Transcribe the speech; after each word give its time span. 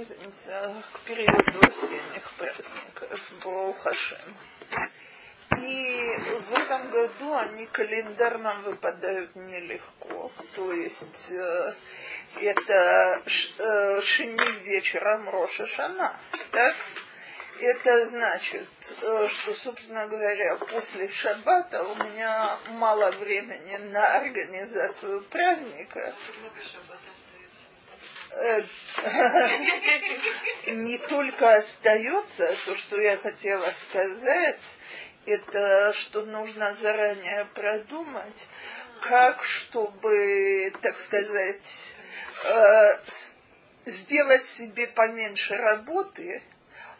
близимся 0.00 0.82
к 0.94 1.00
периоду 1.00 1.60
осенних 1.60 2.32
праздников 2.38 3.20
Броухашем. 3.42 4.36
И 5.58 6.16
в 6.48 6.52
этом 6.54 6.90
году 6.90 7.36
они 7.36 7.66
календарно 7.66 8.60
выпадают 8.64 9.36
нелегко. 9.36 10.32
То 10.54 10.72
есть 10.72 11.30
э, 11.30 11.74
это 12.40 13.22
э, 13.26 14.00
шини 14.00 14.62
вечером 14.62 15.28
Роша 15.28 15.66
Шана. 15.66 16.18
Так? 16.52 16.76
Это 17.60 18.06
значит, 18.06 18.68
э, 19.02 19.28
что, 19.28 19.54
собственно 19.54 20.06
говоря, 20.06 20.56
после 20.56 21.08
шаббата 21.08 21.82
у 21.82 21.94
меня 21.96 22.56
мало 22.68 23.10
времени 23.10 23.76
на 23.92 24.16
организацию 24.16 25.22
праздника. 25.24 25.98
Э, 25.98 27.09
не 30.66 30.98
только 30.98 31.56
остается 31.56 32.56
то, 32.64 32.76
что 32.76 33.00
я 33.00 33.16
хотела 33.16 33.72
сказать, 33.88 34.60
это 35.26 35.92
что 35.94 36.24
нужно 36.24 36.74
заранее 36.74 37.46
продумать, 37.54 38.46
как 39.02 39.42
чтобы, 39.42 40.72
так 40.80 40.96
сказать, 40.98 41.94
э, 42.44 42.98
сделать 43.86 44.46
себе 44.46 44.86
поменьше 44.88 45.56
работы, 45.56 46.42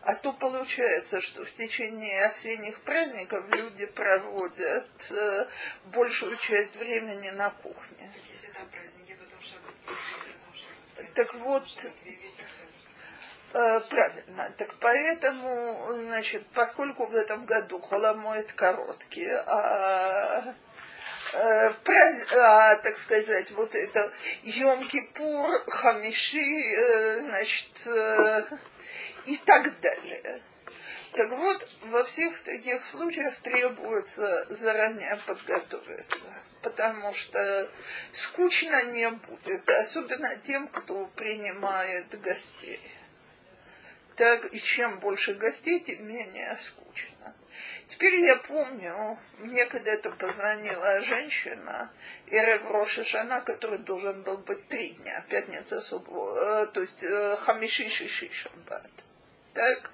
а 0.03 0.15
то 0.17 0.33
получается, 0.33 1.21
что 1.21 1.45
в 1.45 1.55
течение 1.55 2.25
осенних 2.25 2.81
праздников 2.83 3.45
люди 3.51 3.87
проводят 3.87 4.89
э, 5.11 5.47
большую 5.87 6.37
часть 6.39 6.75
времени 6.77 7.31
на 7.31 7.51
кухне. 7.51 8.13
Так 11.15 11.35
вот, 11.35 11.65
э, 13.53 13.81
правильно. 13.89 14.55
Так 14.57 14.75
поэтому, 14.81 15.95
значит, 16.05 16.47
поскольку 16.55 17.07
в 17.07 17.15
этом 17.15 17.47
году 17.47 17.81
холомоет 17.81 18.53
короткий, 18.53 19.29
а 19.29 20.55
э, 21.33 21.73
а, 21.73 22.77
так 22.77 22.97
сказать, 22.99 23.51
вот 23.53 23.75
это 23.75 24.13
Йом-Кипур, 24.43 25.71
Хамиши, 25.71 26.39
э, 26.39 27.21
значит, 27.21 27.87
и 29.27 29.37
так 29.39 29.81
далее. 29.81 30.43
Так 31.13 31.31
вот, 31.31 31.69
во 31.87 32.05
всех 32.05 32.41
таких 32.43 32.85
случаях 32.85 33.37
требуется 33.39 34.47
заранее 34.51 35.17
подготовиться, 35.27 36.35
потому 36.63 37.13
что 37.15 37.69
скучно 38.13 38.85
не 38.93 39.11
будет, 39.11 39.69
особенно 39.69 40.37
тем, 40.37 40.69
кто 40.69 41.07
принимает 41.17 42.09
гостей. 42.21 42.81
Так, 44.15 44.55
и 44.55 44.61
чем 44.61 45.01
больше 45.01 45.35
гостей, 45.35 45.81
тем 45.81 46.07
менее 46.07 46.57
скучно. 46.69 47.35
Теперь 47.89 48.21
я 48.21 48.37
помню, 48.37 49.19
мне 49.39 49.67
когда-то 49.67 50.11
позвонила 50.13 51.01
женщина, 51.01 51.91
Ирев 52.27 52.71
Рошишана, 52.71 53.41
который 53.41 53.79
должен 53.79 54.23
был 54.23 54.39
быть 54.39 54.69
три 54.69 54.91
дня, 54.91 55.25
пятница, 55.29 55.81
суббота, 55.81 56.41
э, 56.41 56.67
то 56.73 56.81
есть 56.83 57.03
э, 57.03 57.37
Хамиши. 57.41 57.89
Так, 59.55 59.91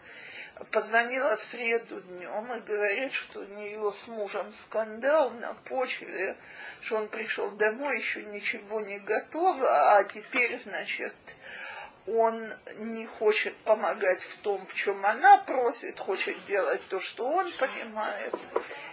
позвонила 0.71 1.37
в 1.37 1.45
среду 1.45 2.01
днем 2.01 2.53
и 2.55 2.61
говорит, 2.61 3.13
что 3.13 3.41
у 3.41 3.45
нее 3.45 3.93
с 3.93 4.07
мужем 4.09 4.53
скандал 4.65 5.31
на 5.31 5.55
почве, 5.55 6.37
что 6.81 6.97
он 6.97 7.09
пришел 7.09 7.51
домой, 7.53 7.99
еще 7.99 8.23
ничего 8.25 8.81
не 8.81 8.99
готово, 9.01 9.97
а 9.97 10.05
теперь, 10.05 10.59
значит, 10.61 11.15
он 12.07 12.53
не 12.77 13.07
хочет 13.07 13.57
помогать 13.59 14.23
в 14.23 14.39
том, 14.39 14.65
в 14.67 14.75
чем 14.75 15.05
она 15.05 15.39
просит, 15.39 15.99
хочет 15.99 16.45
делать 16.47 16.81
то, 16.89 17.01
что 17.01 17.27
он 17.27 17.53
понимает. 17.59 18.35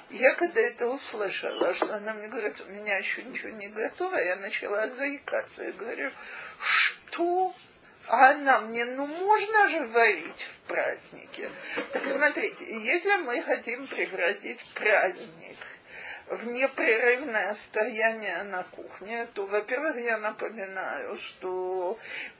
Я 0.09 0.35
когда 0.35 0.61
это 0.61 0.87
услышала, 0.87 1.73
что 1.73 1.95
она 1.95 2.13
мне 2.13 2.27
говорит, 2.27 2.59
у 2.61 2.69
меня 2.69 2.97
еще 2.97 3.23
ничего 3.23 3.49
не 3.49 3.69
готово, 3.69 4.15
я 4.17 4.35
начала 4.35 4.87
заикаться. 4.89 5.63
Я 5.63 5.71
говорю, 5.73 6.11
что? 6.59 7.53
А 8.07 8.31
она 8.31 8.59
мне, 8.61 8.85
ну 8.85 9.07
можно 9.07 9.69
же 9.69 9.87
варить 9.87 10.43
в 10.43 10.67
празднике. 10.67 11.49
Так 11.93 12.03
смотрите, 12.03 12.65
если 12.83 13.15
мы 13.17 13.41
хотим 13.43 13.87
превратить 13.87 14.63
праздник 14.73 15.57
в 16.27 16.47
непрерывное 16.47 17.55
стояние 17.67 18.43
на 18.43 18.63
кухне, 18.63 19.27
то, 19.33 19.45
во-первых, 19.45 19.95
я 19.97 20.17
напоминаю, 20.17 21.15
что 21.15 21.97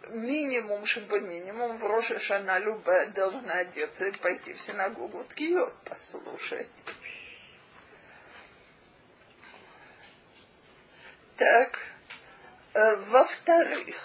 минимум, 0.10 0.86
чтобы 0.86 1.22
минимум 1.22 1.78
в 1.78 1.86
Роша 1.86 2.20
Шана 2.20 2.60
любая 2.60 3.08
должна 3.12 3.54
одеться 3.54 4.08
и 4.08 4.12
пойти 4.12 4.54
в 4.54 4.60
синагогу 4.60 5.24
Ткиот 5.26 5.76
послушать. 5.86 6.68
Так, 11.38 11.80
э, 12.74 12.96
во-вторых, 13.10 13.96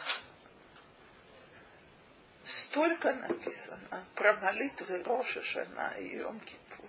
столько 2.49 3.13
написано 3.15 4.07
про 4.15 4.35
молитвы 4.35 5.03
Роша 5.03 5.43
Шана 5.43 5.95
и 5.99 6.17
Йом 6.17 6.41
Кипура. 6.41 6.89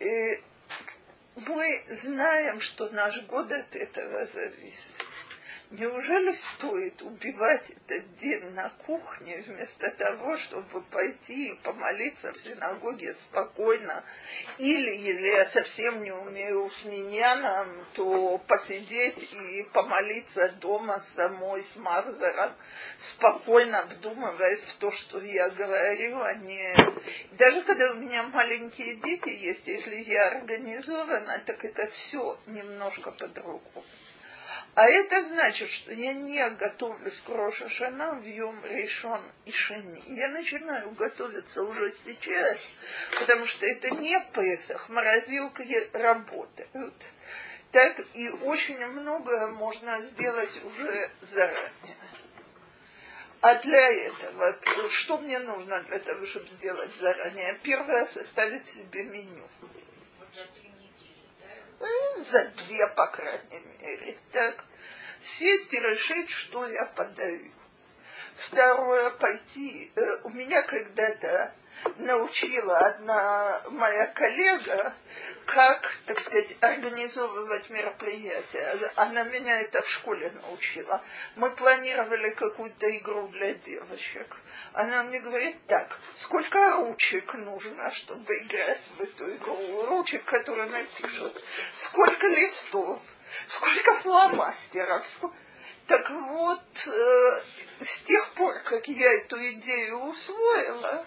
И 0.00 0.42
мы 1.36 1.84
знаем, 1.88 2.60
что 2.60 2.88
наш 2.90 3.22
год 3.26 3.50
от 3.52 3.74
этого 3.74 4.26
зависит. 4.26 4.92
Неужели 5.72 6.32
стоит 6.32 7.00
убивать 7.00 7.70
этот 7.70 8.16
день 8.18 8.50
на 8.50 8.68
кухне 8.84 9.42
вместо 9.46 9.90
того, 9.92 10.36
чтобы 10.36 10.82
пойти 10.82 11.48
и 11.48 11.54
помолиться 11.62 12.30
в 12.30 12.36
синагоге 12.36 13.14
спокойно? 13.14 14.04
Или, 14.58 14.94
если 14.94 15.28
я 15.28 15.46
совсем 15.46 16.02
не 16.02 16.12
умею 16.12 16.68
с 16.68 16.84
миньяном, 16.84 17.86
то 17.94 18.36
посидеть 18.46 19.32
и 19.32 19.62
помолиться 19.72 20.50
дома 20.60 21.02
самой 21.14 21.64
с 21.64 21.76
Махзером, 21.76 22.52
спокойно 22.98 23.86
вдумываясь 23.86 24.64
в 24.64 24.74
то, 24.76 24.90
что 24.90 25.20
я 25.20 25.48
говорю, 25.48 26.20
а 26.20 26.34
не... 26.34 26.76
Даже 27.38 27.62
когда 27.62 27.92
у 27.92 27.94
меня 27.94 28.24
маленькие 28.24 28.96
дети 28.96 29.30
есть, 29.30 29.66
если 29.66 30.02
я 30.02 30.26
организована, 30.26 31.40
так 31.46 31.64
это 31.64 31.86
все 31.86 32.38
немножко 32.46 33.10
по-другому. 33.10 33.84
А 34.74 34.88
это 34.88 35.22
значит, 35.24 35.68
что 35.68 35.92
я 35.92 36.14
не 36.14 36.48
готовлюсь 36.50 37.20
к 37.20 37.28
Роша 37.28 37.68
Шана 37.68 38.14
в 38.14 38.24
Йом 38.24 38.64
Решон 38.64 39.20
и 39.44 39.52
Шани. 39.52 40.02
Я 40.06 40.28
начинаю 40.28 40.92
готовиться 40.92 41.62
уже 41.62 41.92
сейчас, 42.04 42.58
потому 43.20 43.44
что 43.44 43.66
это 43.66 43.90
не 43.90 44.18
Песах, 44.32 44.88
морозилки 44.88 45.90
работают. 45.92 46.94
Так 47.70 48.00
и 48.14 48.30
очень 48.30 48.84
многое 48.86 49.48
можно 49.48 49.98
сделать 49.98 50.64
уже 50.64 51.10
заранее. 51.20 51.96
А 53.42 53.56
для 53.56 54.06
этого, 54.06 54.56
что 54.88 55.18
мне 55.18 55.38
нужно 55.40 55.82
для 55.82 55.98
того, 55.98 56.24
чтобы 56.24 56.48
сделать 56.48 56.94
заранее? 56.94 57.58
Первое, 57.62 58.06
составить 58.06 58.66
себе 58.68 59.04
меню 59.04 59.46
за 62.24 62.44
две, 62.44 62.86
по 62.88 63.06
крайней 63.08 63.60
мере. 63.80 64.18
Так, 64.32 64.64
сесть 65.20 65.72
и 65.72 65.80
решить, 65.80 66.30
что 66.30 66.66
я 66.66 66.84
подаю. 66.86 67.50
Второе, 68.34 69.10
пойти. 69.10 69.92
Э, 69.94 70.20
у 70.24 70.30
меня 70.30 70.62
когда-то 70.62 71.54
научила 71.96 72.78
одна 72.78 73.62
моя 73.70 74.06
коллега, 74.08 74.94
как, 75.46 75.90
так 76.06 76.20
сказать, 76.20 76.56
организовывать 76.60 77.68
мероприятия. 77.70 78.92
Она 78.96 79.24
меня 79.24 79.60
это 79.60 79.82
в 79.82 79.88
школе 79.88 80.30
научила. 80.42 81.02
Мы 81.36 81.50
планировали 81.54 82.30
какую-то 82.30 82.98
игру 82.98 83.28
для 83.28 83.54
девочек. 83.54 84.36
Она 84.72 85.02
мне 85.04 85.20
говорит, 85.20 85.56
так, 85.66 85.98
сколько 86.14 86.72
ручек 86.72 87.34
нужно, 87.34 87.90
чтобы 87.92 88.32
играть 88.38 88.82
в 88.96 89.00
эту 89.00 89.36
игру? 89.36 89.86
Ручек, 89.86 90.24
которые 90.24 90.68
напишут. 90.68 91.42
Сколько 91.76 92.26
листов? 92.28 93.00
Сколько 93.46 93.94
фломастеров? 93.94 95.06
Так 95.86 96.08
вот, 96.10 96.86
э, 96.86 97.42
с 97.80 97.98
тех 98.04 98.32
пор, 98.34 98.60
как 98.62 98.86
я 98.86 99.12
эту 99.14 99.36
идею 99.36 100.04
усвоила, 100.04 101.04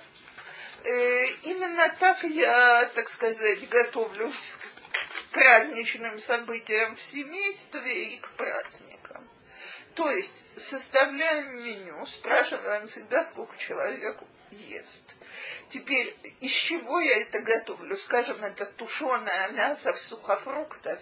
именно 0.86 1.96
так 2.00 2.24
я, 2.24 2.86
так 2.94 3.10
сказать, 3.10 3.68
готовлюсь 3.70 4.56
к 4.60 5.34
праздничным 5.34 6.20
событиям 6.20 6.96
в 6.96 7.02
семействе 7.02 8.16
и 8.16 8.20
к 8.20 8.30
праздникам. 8.32 9.30
То 9.96 10.10
есть 10.10 10.46
составляем 10.58 11.64
меню, 11.64 12.06
спрашиваем 12.06 12.88
себя, 12.90 13.26
сколько 13.26 13.58
человек 13.58 14.18
ест. 14.52 15.16
Теперь, 15.70 16.16
из 16.42 16.52
чего 16.52 17.00
я 17.00 17.22
это 17.22 17.40
готовлю? 17.40 17.96
Скажем, 17.98 18.44
это 18.44 18.66
тушеное 18.66 19.50
мясо 19.50 19.94
в 19.94 20.00
сухофруктах, 20.00 21.00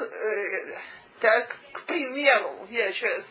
э, 0.00 0.78
Так, 1.22 1.56
к 1.72 1.82
примеру, 1.82 2.66
я 2.68 2.92
сейчас 2.92 3.24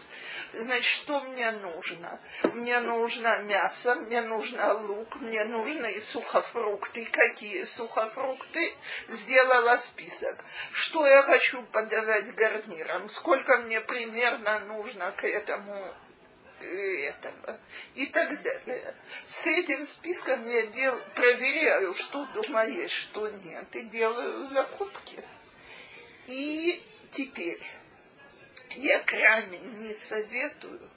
Значит, 0.53 0.83
что 0.83 1.21
мне 1.21 1.49
нужно? 1.51 2.19
Мне 2.43 2.79
нужно 2.81 3.41
мясо, 3.43 3.95
мне 3.95 4.21
нужно 4.21 4.73
лук, 4.73 5.15
мне 5.21 5.45
нужны 5.45 5.97
сухофрукты. 6.01 7.05
Какие 7.05 7.63
сухофрукты? 7.63 8.73
Сделала 9.07 9.77
список. 9.77 10.43
Что 10.73 11.07
я 11.07 11.21
хочу 11.23 11.63
подавать 11.63 12.35
гарниром? 12.35 13.09
Сколько 13.09 13.59
мне 13.59 13.79
примерно 13.79 14.59
нужно 14.59 15.13
к 15.13 15.23
этому 15.23 15.93
этого 16.59 17.59
и 17.95 18.07
так 18.07 18.41
далее. 18.43 18.93
С 19.25 19.47
этим 19.47 19.87
списком 19.87 20.45
я 20.45 20.67
дел, 20.67 20.99
проверяю, 21.15 21.93
что 21.93 22.25
дома 22.33 22.65
есть, 22.65 22.93
что 22.93 23.29
нет, 23.29 23.73
и 23.75 23.83
делаю 23.83 24.43
закупки. 24.45 25.23
И 26.27 26.83
теперь 27.11 27.61
я 28.75 28.99
крайне 28.99 29.59
не 29.59 29.93
советую 29.93 30.89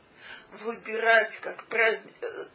выбирать 0.53 1.37
как 1.41 1.67
праздник. 1.67 2.15
Э, 2.23 2.47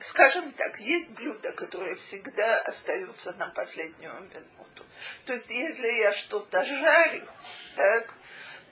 скажем 0.00 0.52
так, 0.52 0.78
есть 0.80 1.10
блюда, 1.10 1.52
которые 1.52 1.94
всегда 1.96 2.60
остаются 2.62 3.32
на 3.32 3.48
последнюю 3.48 4.14
минуту. 4.22 4.84
То 5.24 5.32
есть, 5.32 5.48
если 5.48 5.88
я 5.88 6.12
что-то 6.12 6.64
жарю, 6.64 7.28
так, 7.76 8.12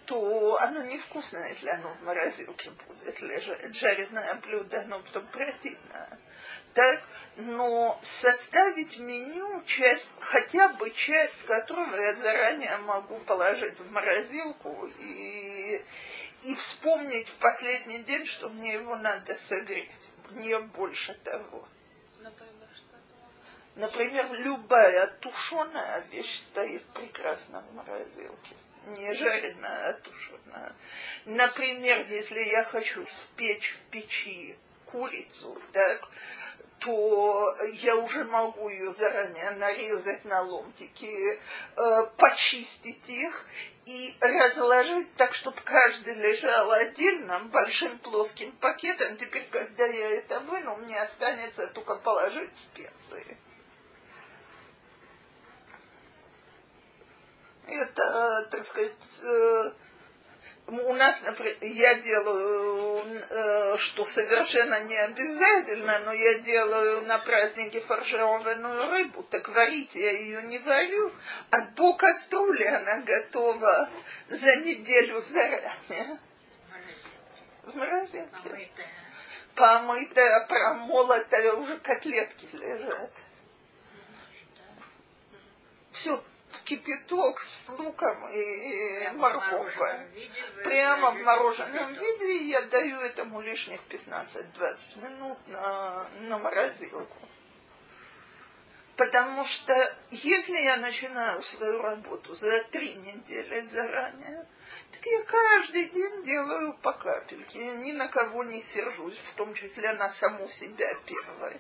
то 0.07 0.59
оно 0.59 0.83
невкусное, 0.83 1.51
если 1.51 1.69
оно 1.69 1.95
в 1.95 2.03
морозилке 2.03 2.71
будет 2.71 3.21
лежать. 3.21 3.75
Жареное 3.75 4.35
блюдо, 4.35 4.81
оно 4.83 5.01
потом 5.01 5.27
противное. 5.29 6.19
Так? 6.75 7.03
Но 7.37 7.99
составить 8.03 8.99
меню, 8.99 9.63
часть, 9.65 10.09
хотя 10.21 10.69
бы 10.71 10.91
часть 10.91 11.43
которого 11.45 11.95
я 11.95 12.15
заранее 12.17 12.77
могу 12.79 13.19
положить 13.21 13.79
в 13.79 13.91
морозилку 13.91 14.87
и, 14.99 15.83
и 16.43 16.55
вспомнить 16.55 17.29
в 17.29 17.37
последний 17.37 18.03
день, 18.03 18.27
что 18.27 18.49
мне 18.51 18.75
его 18.75 18.97
надо 18.97 19.35
согреть. 19.49 19.91
Не 20.33 20.59
больше 20.59 21.15
того. 21.15 21.69
Например, 23.75 24.31
любая 24.33 25.07
тушеная 25.21 26.01
вещь 26.11 26.43
стоит 26.51 26.85
прекрасно 26.93 27.63
в 27.63 27.75
морозилке 27.75 28.57
не 28.87 29.15
жареная, 29.15 29.91
а 29.91 29.93
тушеная. 29.95 30.73
Например, 31.25 31.99
если 32.09 32.41
я 32.41 32.65
хочу 32.65 33.05
спечь 33.07 33.75
в 33.75 33.91
печи 33.91 34.57
курицу, 34.93 35.59
так, 35.73 36.09
то 36.81 37.57
я 37.75 37.97
уже 37.97 38.25
могу 38.25 38.69
ее 38.69 38.93
заранее 38.93 39.53
нарезать 39.53 40.25
на 40.25 40.43
ломтики, 40.43 41.39
э, 41.77 42.07
почистить 42.17 43.09
их 43.09 43.47
и 43.87 44.17
разложить 44.21 45.15
так, 45.15 45.35
чтобы 45.35 45.61
каждый 45.65 46.15
лежал 46.15 46.71
отдельно, 46.71 47.45
большим 47.45 47.99
плоским 47.99 48.53
пакетом. 48.53 49.17
Теперь, 49.17 49.49
когда 49.51 49.87
я 49.87 50.17
это 50.17 50.41
выну, 50.41 50.77
мне 50.77 51.01
останется 51.01 51.69
только 51.69 51.97
положить 51.97 52.57
специи. 52.59 53.39
Это, 57.67 58.49
так 58.51 58.67
сказать, 58.67 58.93
э, 59.23 59.73
у 60.67 60.93
нас, 60.95 61.21
например, 61.23 61.57
я 61.61 61.95
делаю, 61.97 63.05
э, 63.05 63.77
что 63.79 64.05
совершенно 64.05 64.85
не 64.85 64.97
обязательно, 64.97 65.99
но 66.01 66.13
я 66.13 66.39
делаю 66.39 67.03
на 67.03 67.19
празднике 67.19 67.81
фаршированную 67.81 68.91
рыбу, 68.91 69.23
так 69.25 69.49
варить 69.49 69.95
я 69.95 70.13
ее 70.13 70.43
не 70.45 70.59
варю, 70.61 71.13
а 71.51 71.67
до 71.67 71.95
кастрюли 71.95 72.65
она 72.65 73.01
готова 73.01 73.91
за 74.29 74.57
неделю 74.57 75.21
заранее. 75.23 76.21
В 77.65 77.77
морозилке. 77.77 78.29
Помытая. 78.31 79.03
Помытая, 79.55 80.47
промолотая, 80.47 81.53
уже 81.55 81.79
котлетки 81.79 82.49
лежат. 82.53 83.13
Все 85.93 86.23
кипяток 86.77 87.41
с 87.41 87.69
луком 87.69 88.29
и 88.29 89.09
морковкой. 89.15 90.07
Прямо 90.65 91.11
в 91.11 91.21
мороженом 91.21 91.95
виде 91.95 92.49
я 92.49 92.63
даю 92.63 93.01
этому 93.01 93.41
лишних 93.41 93.81
15-20 93.89 94.77
минут 95.03 95.39
на, 95.49 96.07
на 96.21 96.39
морозилку. 96.39 97.29
Потому 98.97 99.45
что 99.45 99.97
если 100.11 100.59
я 100.59 100.77
начинаю 100.77 101.43
свою 101.43 101.81
работу 101.81 102.35
за 102.35 102.63
три 102.65 102.95
недели 102.95 103.61
заранее, 103.63 104.47
так 104.93 105.07
я 105.07 105.23
каждый 105.25 105.89
день 105.91 106.23
делаю 106.23 106.75
по 106.75 106.93
капельке. 106.93 107.67
Я 107.67 107.73
ни 107.77 107.93
на 107.93 108.09
кого 108.09 108.45
не 108.45 108.63
сержусь, 108.63 109.19
в 109.19 109.35
том 109.35 109.55
числе 109.55 109.93
на 109.95 110.11
саму 110.11 110.47
себя 110.49 110.95
первой. 111.07 111.57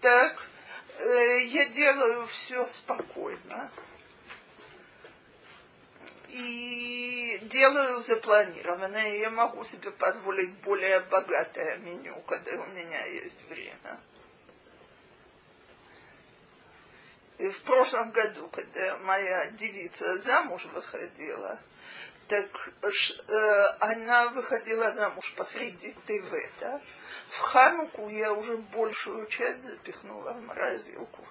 Так, 0.00 0.40
э, 0.98 1.40
я 1.46 1.66
делаю 1.70 2.26
все 2.26 2.66
спокойно 2.66 3.70
и 6.28 7.38
делаю 7.42 8.00
запланированное. 8.02 9.16
Я 9.18 9.30
могу 9.30 9.64
себе 9.64 9.90
позволить 9.92 10.52
более 10.62 11.00
богатое 11.00 11.78
меню, 11.78 12.20
когда 12.22 12.52
у 12.52 12.66
меня 12.66 13.04
есть 13.06 13.40
время. 13.48 14.00
И 17.38 17.48
в 17.48 17.62
прошлом 17.62 18.10
году, 18.10 18.48
когда 18.48 18.98
моя 18.98 19.50
девица 19.52 20.18
замуж 20.18 20.64
выходила, 20.74 21.60
так 22.26 22.72
э, 22.82 23.64
она 23.80 24.28
выходила 24.28 24.90
замуж 24.92 25.32
посреди 25.36 25.92
ТВ, 26.04 26.32
В 27.28 27.38
Хануку 27.38 28.08
я 28.08 28.32
уже 28.32 28.56
большую 28.56 29.26
часть 29.28 29.62
запихнула 29.62 30.32
в 30.32 30.42
морозилку. 30.42 31.26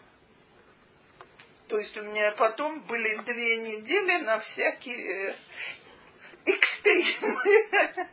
То 1.67 1.77
есть 1.77 1.97
у 1.97 2.03
меня 2.03 2.31
потом 2.31 2.81
были 2.81 3.17
две 3.23 3.57
недели 3.57 4.23
на 4.23 4.39
всякие 4.39 5.35
экстремы. 6.45 8.09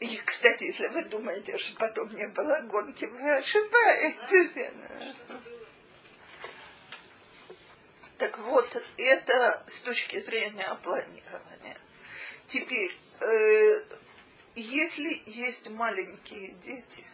И, 0.00 0.16
кстати, 0.18 0.64
если 0.64 0.86
вы 0.88 1.04
думаете, 1.06 1.58
что 1.58 1.76
потом 1.76 2.14
не 2.14 2.28
было 2.28 2.60
гонки, 2.60 3.04
вы 3.04 3.32
ошибаетесь. 3.32 4.72
Так 8.18 8.38
вот, 8.38 8.84
это 8.96 9.64
с 9.66 9.80
точки 9.80 10.20
зрения 10.20 10.72
планирования. 10.84 11.78
Теперь, 12.46 12.96
э, 13.20 13.82
если 14.54 15.22
есть 15.26 15.68
маленькие 15.68 16.52
дети, 16.52 17.04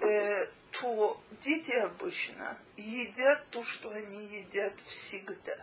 э, 0.00 0.46
то 0.72 1.20
дети 1.42 1.72
обычно 1.72 2.58
едят 2.76 3.48
то, 3.50 3.62
что 3.64 3.90
они 3.90 4.24
едят 4.26 4.74
всегда. 4.86 5.56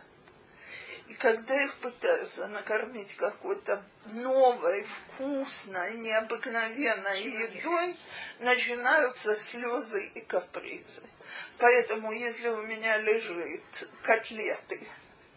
И 1.08 1.14
когда 1.14 1.60
их 1.64 1.74
пытаются 1.78 2.46
накормить 2.46 3.16
какой-то 3.16 3.82
новой, 4.06 4.84
вкусной, 4.84 5.94
необыкновенной 5.94 7.24
едой, 7.24 7.96
начинаются 8.38 9.34
слезы 9.34 10.06
и 10.14 10.20
капризы. 10.20 11.02
Поэтому, 11.58 12.12
если 12.12 12.48
у 12.48 12.62
меня 12.62 12.98
лежит 12.98 13.88
котлеты 14.04 14.86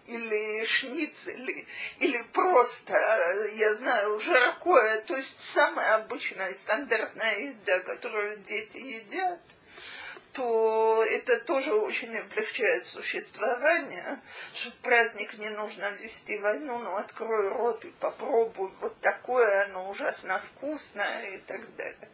или 0.06 0.64
шницели, 0.66 1.66
или 1.98 2.22
просто, 2.34 2.94
я 3.54 3.74
знаю, 3.76 4.20
жаркое, 4.20 5.02
то 5.02 5.16
есть 5.16 5.40
самая 5.54 5.96
обычная 5.96 6.54
стандартная 6.54 7.40
еда, 7.40 7.80
которую 7.80 8.38
дети 8.38 8.78
едят– 8.78 9.42
то 10.34 11.04
это 11.04 11.40
тоже 11.42 11.74
очень 11.74 12.16
облегчает 12.18 12.86
существование, 12.88 14.20
что 14.56 14.72
в 14.72 14.76
праздник 14.78 15.38
не 15.38 15.50
нужно 15.50 15.92
вести 15.92 16.40
войну, 16.40 16.80
ну 16.80 16.96
открой 16.96 17.50
рот 17.50 17.86
и 17.86 17.92
попробуй, 17.92 18.72
вот 18.82 19.00
такое 19.00 19.66
оно 19.66 19.90
ужасно 19.90 20.40
вкусное 20.40 21.36
и 21.36 21.38
так 21.40 21.76
далее. 21.76 22.10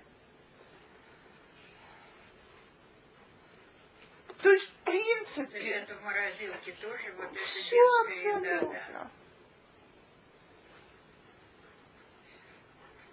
То 4.42 4.50
есть, 4.50 4.70
в 4.70 4.84
принципе... 4.86 5.52
То 5.52 5.58
есть 5.58 5.76
это 5.76 5.96
в 5.96 6.04
морозилке 6.04 6.72
тоже 6.74 7.14
вот 7.18 7.26
это 7.26 7.40
Все 7.44 7.82
абсолютно. 8.06 8.78
Еда, 8.78 8.90
да? 8.94 9.12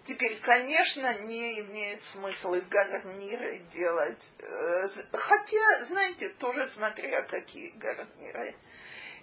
Теперь, 0.06 0.38
конечно, 0.40 1.18
не 1.22 1.60
имеет 1.60 2.02
смысла 2.04 2.60
гарниры 2.60 3.58
делать. 3.72 4.22
Э, 4.38 4.88
хотя, 5.12 5.84
знаете, 5.86 6.28
тоже 6.38 6.68
смотря 6.68 7.22
какие 7.22 7.70
гарниры. 7.70 8.54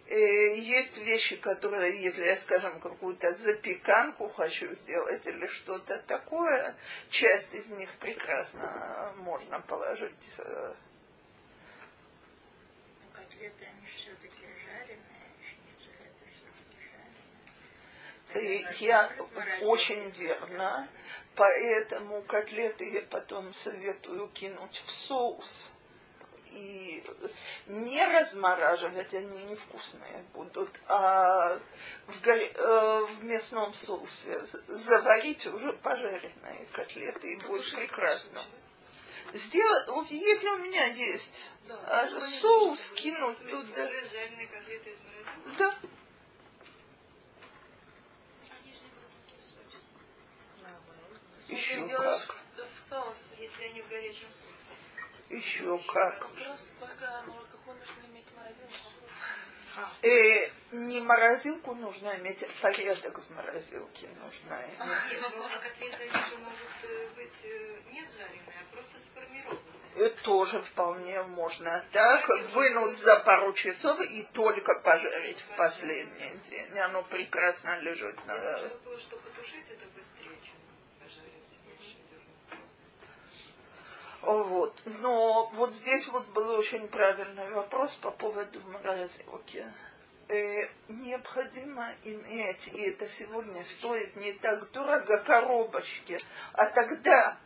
Э, 0.08 0.58
есть 0.58 0.98
вещи, 0.98 1.38
которые, 1.38 2.04
если 2.04 2.26
я, 2.26 2.38
скажем, 2.42 2.82
какую-то 2.82 3.34
запеканку 3.36 4.28
хочу 4.28 4.74
сделать 4.74 5.26
или 5.26 5.48
что-то 5.48 6.00
такое, 6.00 6.76
часть 7.10 7.54
из 7.54 7.68
них 7.70 7.90
прекрасно 8.00 9.14
можно 9.20 9.62
положить. 9.62 10.30
Э. 10.40 10.74
Котлеты, 13.14 13.66
они 13.66 13.88
все-таки 13.88 14.46
жареные, 14.66 15.32
шницель 15.40 15.96
это 16.02 16.30
все-таки 16.30 16.78
жареные. 16.78 17.24
И 18.23 18.23
я 18.80 19.12
очень 19.62 20.10
верно, 20.12 20.88
поэтому 21.36 22.22
котлеты 22.24 22.90
я 22.92 23.02
потом 23.04 23.54
советую 23.54 24.30
кинуть 24.30 24.82
в 24.86 24.92
соус 25.08 25.70
и 26.54 27.04
не 27.68 28.06
размораживать, 28.06 29.14
они 29.14 29.44
невкусные 29.46 30.24
будут, 30.34 30.70
а 30.88 31.60
в, 32.08 32.22
горе, 32.22 32.52
э, 32.54 33.06
в 33.10 33.24
мясном 33.24 33.74
соусе 33.74 34.40
заварить 34.68 35.46
уже 35.48 35.74
пожаренные 35.74 36.68
котлеты, 36.72 37.34
и 37.34 37.38
будет 37.38 37.74
прекрасно. 37.74 38.44
Сделать, 39.34 40.12
если 40.12 40.48
у 40.50 40.58
меня 40.60 40.86
есть 40.86 41.50
да, 41.68 41.80
а, 41.88 42.20
соус, 42.42 42.92
кинуть 42.92 43.38
туда. 43.50 43.90
Да. 45.58 45.76
Еще 51.64 51.88
как. 51.88 52.36
В 52.58 52.90
соус, 52.90 53.18
если 53.38 53.64
они 53.64 53.82
в 53.82 53.88
горячем 53.88 54.28
соусе. 54.32 54.74
Еще 55.30 55.80
как. 55.88 56.30
Вопрос, 56.30 56.60
какой 57.52 57.76
нужно 57.76 58.02
иметь 58.12 58.26
морозилку? 58.36 59.04
Э, 60.04 60.50
не 60.74 61.00
морозилку 61.02 61.74
нужно 61.74 62.16
иметь, 62.18 62.46
порядок 62.62 63.18
в 63.18 63.30
морозилке 63.32 64.08
нужно 64.10 64.66
иметь. 64.66 64.80
А, 64.80 65.30
ну, 65.36 65.46
а 65.46 65.58
котлеты 65.58 66.12
же 66.12 66.38
могут 66.38 66.84
э, 66.84 67.10
быть 67.16 67.40
э, 67.44 67.80
не 67.92 68.02
жареные, 68.02 68.60
а 68.62 68.76
просто 68.76 69.00
сформированные. 69.00 69.74
И 69.96 70.10
тоже 70.24 70.62
вполне 70.62 71.24
можно 71.24 71.86
так 71.92 72.28
вынуть 72.54 72.98
за 73.00 73.20
пару 73.22 73.54
часов 73.54 74.00
и 74.02 74.24
только 74.34 74.80
пожарить 74.82 75.40
в 75.40 75.56
последний 75.56 76.38
день. 76.50 76.80
Оно 76.80 77.04
прекрасно 77.04 77.80
лежит 77.80 78.24
на... 78.26 78.36
Что 79.00 79.18
потушить 79.18 79.70
это 79.70 79.86
быстрее, 79.96 80.38
чем 80.44 80.56
Вот. 84.24 84.82
Но 84.86 85.50
вот 85.54 85.74
здесь 85.74 86.08
вот 86.08 86.26
был 86.28 86.50
очень 86.52 86.88
правильный 86.88 87.50
вопрос 87.52 87.94
по 87.98 88.12
поводу 88.12 88.60
морозилки. 88.72 89.66
Э, 90.30 90.70
необходимо 90.88 91.92
иметь, 92.06 92.68
и 92.68 92.84
это 92.84 93.10
сегодня 93.10 93.66
стоит 93.66 94.16
не 94.16 94.32
так 94.34 94.72
дорого, 94.72 95.18
коробочки. 95.18 96.18
А 96.54 96.68
тогда, 96.68 97.38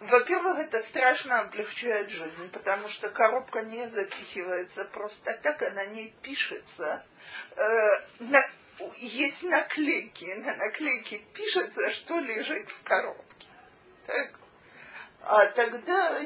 во-первых, 0.00 0.58
это 0.58 0.82
страшно 0.82 1.40
облегчает 1.40 2.10
жизнь, 2.10 2.50
потому 2.52 2.88
что 2.88 3.08
коробка 3.08 3.62
не 3.62 3.88
запихивается 3.88 4.84
просто 4.84 5.32
так, 5.42 5.62
она 5.62 5.86
не 5.86 6.10
пишется. 6.20 7.06
Э, 7.56 8.34
есть 8.98 9.42
наклейки, 9.42 10.26
на 10.44 10.54
наклейке 10.56 11.20
пишется, 11.32 11.88
что 11.90 12.18
лежит 12.18 12.68
в 12.68 12.82
коробке. 12.82 13.48
Так? 14.06 14.38
А 15.22 15.46
тогда 15.46 16.20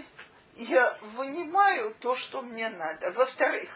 я 0.54 0.98
вынимаю 1.14 1.94
то, 2.00 2.14
что 2.14 2.42
мне 2.42 2.68
надо. 2.68 3.10
Во-вторых, 3.12 3.70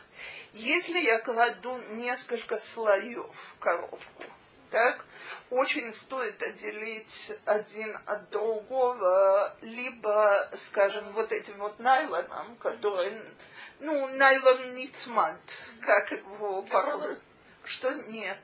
если 0.52 0.98
я 0.98 1.20
кладу 1.20 1.78
несколько 1.90 2.58
слоев 2.58 3.26
в 3.26 3.58
коробку, 3.58 4.24
так, 4.70 5.04
очень 5.50 5.92
стоит 5.94 6.42
отделить 6.42 7.32
один 7.44 7.96
от 8.04 8.30
другого, 8.30 9.56
либо, 9.62 10.50
скажем, 10.66 11.12
вот 11.12 11.30
этим 11.32 11.58
вот 11.58 11.78
найлоном, 11.78 12.56
который, 12.56 13.22
ну, 13.80 14.08
найлон 14.08 14.74
ницмат, 14.74 15.40
как 15.82 16.10
его 16.10 16.62
порой. 16.62 17.16
Что 17.64 17.92
нет? 17.92 18.38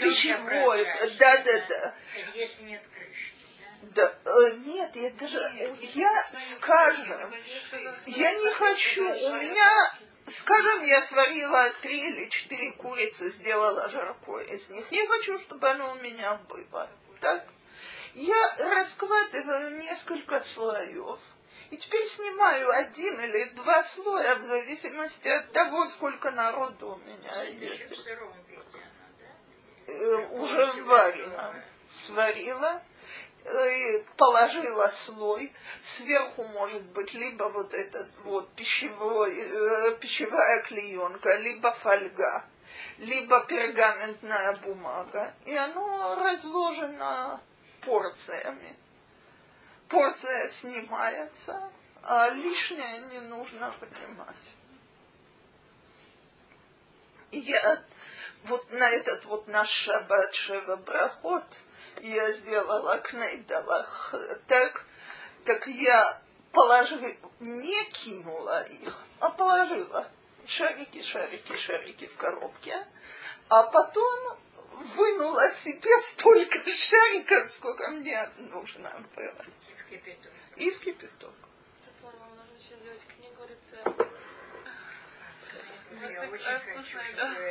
Пищевой, 0.00 0.84
да-да-да. 1.18 1.94
Если 2.34 2.64
нет 2.64 2.82
крыши. 2.94 3.31
Да, 3.82 4.14
э, 4.24 4.56
нет, 4.58 4.94
я 4.94 5.10
даже, 5.10 5.38
я, 5.80 6.30
скажем, 6.56 7.34
я 8.06 8.34
не 8.34 8.50
хочу, 8.52 9.04
у 9.04 9.32
меня, 9.34 9.98
скажем, 10.26 10.84
я 10.84 11.02
сварила 11.02 11.70
три 11.82 11.98
или 11.98 12.28
четыре 12.28 12.72
курицы, 12.72 13.32
сделала 13.32 13.88
жарко 13.88 14.38
из 14.38 14.68
них, 14.68 14.88
не 14.90 15.06
хочу, 15.08 15.38
чтобы 15.40 15.68
оно 15.68 15.92
у 15.92 15.96
меня 15.96 16.40
было, 16.48 16.88
так? 17.20 17.44
Я 18.14 18.54
раскладываю 18.58 19.76
несколько 19.78 20.40
слоев, 20.40 21.18
и 21.70 21.76
теперь 21.76 22.06
снимаю 22.06 22.70
один 22.70 23.20
или 23.20 23.50
два 23.54 23.82
слоя 23.84 24.36
в 24.36 24.42
зависимости 24.42 25.26
от 25.26 25.50
того, 25.52 25.86
сколько 25.88 26.30
народу 26.30 26.94
у 26.94 26.98
меня 26.98 27.42
есть. 27.44 28.08
Э, 29.86 30.16
уже 30.30 30.82
варено. 30.84 31.64
Сварила 32.06 32.82
положила 34.16 34.88
слой, 35.04 35.52
сверху 35.82 36.44
может 36.44 36.84
быть 36.92 37.12
либо 37.12 37.44
вот 37.44 37.74
этот 37.74 38.08
вот 38.24 38.52
пищевой, 38.54 39.36
э, 39.36 39.96
пищевая 39.98 40.62
клеенка, 40.62 41.36
либо 41.36 41.72
фольга, 41.72 42.44
либо 42.98 43.44
пергаментная 43.46 44.56
бумага, 44.56 45.34
и 45.44 45.56
оно 45.56 46.14
разложено 46.14 47.40
порциями. 47.84 48.76
Порция 49.88 50.48
снимается, 50.48 51.70
а 52.02 52.30
лишнее 52.30 53.00
не 53.10 53.20
нужно 53.20 53.74
поднимать. 53.78 54.54
Я 57.32 57.82
вот 58.44 58.70
на 58.70 58.88
этот 58.88 59.24
вот 59.24 59.48
наш 59.48 59.68
шаббат 59.68 60.34
Шева 60.34 60.76
Брахот– 60.76 61.44
я 62.00 62.32
сделала 62.32 62.98
кнейдалах 62.98 64.14
так, 64.46 64.84
так 65.44 65.66
я 65.66 66.22
положила, 66.52 67.08
не 67.40 67.84
кинула 67.90 68.62
их, 68.64 69.02
а 69.20 69.30
положила 69.30 70.08
шарики, 70.46 71.02
шарики, 71.02 71.56
шарики 71.56 72.06
в 72.06 72.16
коробке, 72.16 72.86
а 73.48 73.64
потом 73.64 74.38
вынула 74.96 75.50
себе 75.64 76.00
столько 76.12 76.58
шариков, 76.70 77.50
сколько 77.52 77.90
мне 77.90 78.30
нужно 78.38 79.04
было. 79.14 79.44
И 80.56 80.70
в 80.70 80.80
кипяток. 80.80 81.34
Я 86.00 86.28
очень 86.28 86.74
хочу 86.74 86.98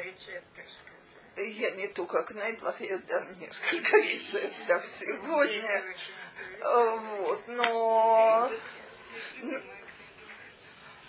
рецепт 0.04 0.58
рассказать. 0.58 1.21
Я 1.38 1.72
не 1.72 1.88
только 1.88 2.24
к 2.24 2.32
Найдвах, 2.32 2.80
я 2.82 2.98
дам 2.98 3.40
несколько 3.40 3.98
рецептов 3.98 4.86
сегодня. 5.00 5.84
Вот, 6.62 7.48
но... 7.48 8.52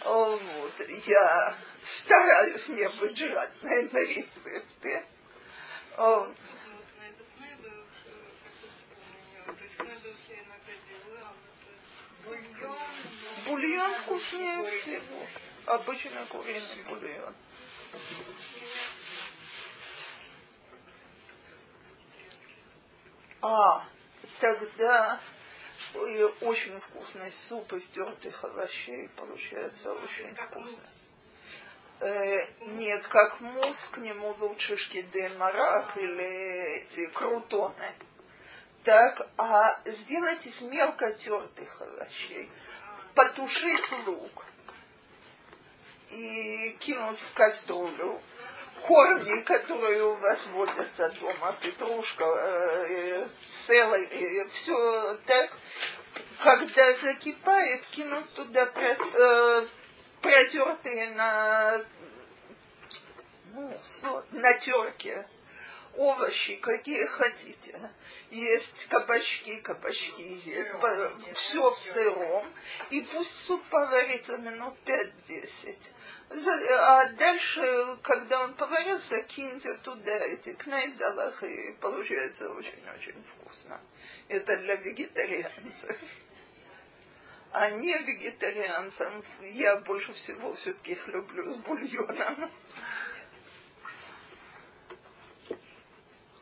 Вот, 0.04 0.72
я 1.06 1.56
стараюсь 1.82 2.68
не 2.68 2.88
быть 2.88 3.16
жадной 3.16 3.90
на 3.90 3.98
рецепты. 3.98 5.04
Вот. 5.96 6.36
Бульон 13.46 13.94
вкуснее 14.02 14.64
всего. 14.70 15.26
Обычно 15.66 16.26
куриный 16.26 16.82
бульон. 16.88 17.34
А, 23.42 23.84
тогда 24.38 25.20
очень 26.42 26.80
вкусный 26.80 27.30
суп 27.32 27.72
из 27.72 27.88
тертых 27.88 28.44
овощей 28.44 29.08
получается 29.16 29.92
очень 29.92 30.34
вкусно. 30.34 30.84
Э, 32.00 32.46
нет, 32.66 33.06
как 33.08 33.40
мусс, 33.40 33.80
к 33.90 33.98
нему 33.98 34.34
лучше 34.38 34.76
шкиды 34.76 35.28
марак 35.30 35.96
или 35.96 36.76
эти 36.76 37.06
крутоны. 37.08 37.94
Так, 38.84 39.28
а 39.36 39.80
сделать 39.86 40.46
из 40.46 40.60
мелко 40.60 41.12
тертых 41.14 41.82
овощей. 41.82 42.48
Потушить 43.14 43.92
лук 44.06 44.44
и 46.10 46.76
кинуть 46.78 47.20
в 47.20 47.34
кастрюлю 47.34 48.20
корни, 48.86 49.40
которые 49.42 50.04
у 50.04 50.14
вас 50.14 50.46
водятся 50.48 51.10
дома, 51.20 51.54
петрушка, 51.60 52.24
э, 52.24 53.28
селери, 53.66 54.48
все 54.52 55.18
так, 55.26 55.50
когда 56.42 56.96
закипает, 56.98 57.86
кинуть 57.86 58.32
туда 58.34 58.70
э, 58.74 59.66
протертые 60.20 61.10
на, 61.10 61.80
ну, 63.52 63.78
на 64.32 64.58
терке 64.58 65.26
овощи, 65.96 66.56
какие 66.56 67.04
хотите. 67.04 67.90
Есть 68.30 68.86
кабачки, 68.88 69.56
кабачки 69.56 70.22
есть, 70.22 70.70
все 71.34 71.70
в 71.70 71.78
сыром. 71.78 72.46
И 72.90 73.00
пусть 73.02 73.34
суп 73.46 73.62
поварится 73.68 74.38
минут 74.38 74.74
5-10. 74.86 75.76
А 76.34 77.08
дальше, 77.10 77.98
когда 78.02 78.44
он 78.44 78.54
поварился, 78.54 79.22
киньте 79.24 79.74
туда 79.82 80.12
эти 80.12 80.54
кнайдалах, 80.54 81.42
и 81.42 81.72
получается 81.80 82.50
очень-очень 82.50 83.22
вкусно. 83.22 83.78
Это 84.28 84.56
для 84.56 84.76
вегетарианцев. 84.76 85.98
А 87.52 87.70
не 87.70 87.98
вегетарианцам 87.98 89.22
я 89.42 89.76
больше 89.80 90.14
всего 90.14 90.54
все-таки 90.54 90.92
их 90.92 91.06
люблю 91.08 91.44
с 91.44 91.56
бульоном. 91.56 92.50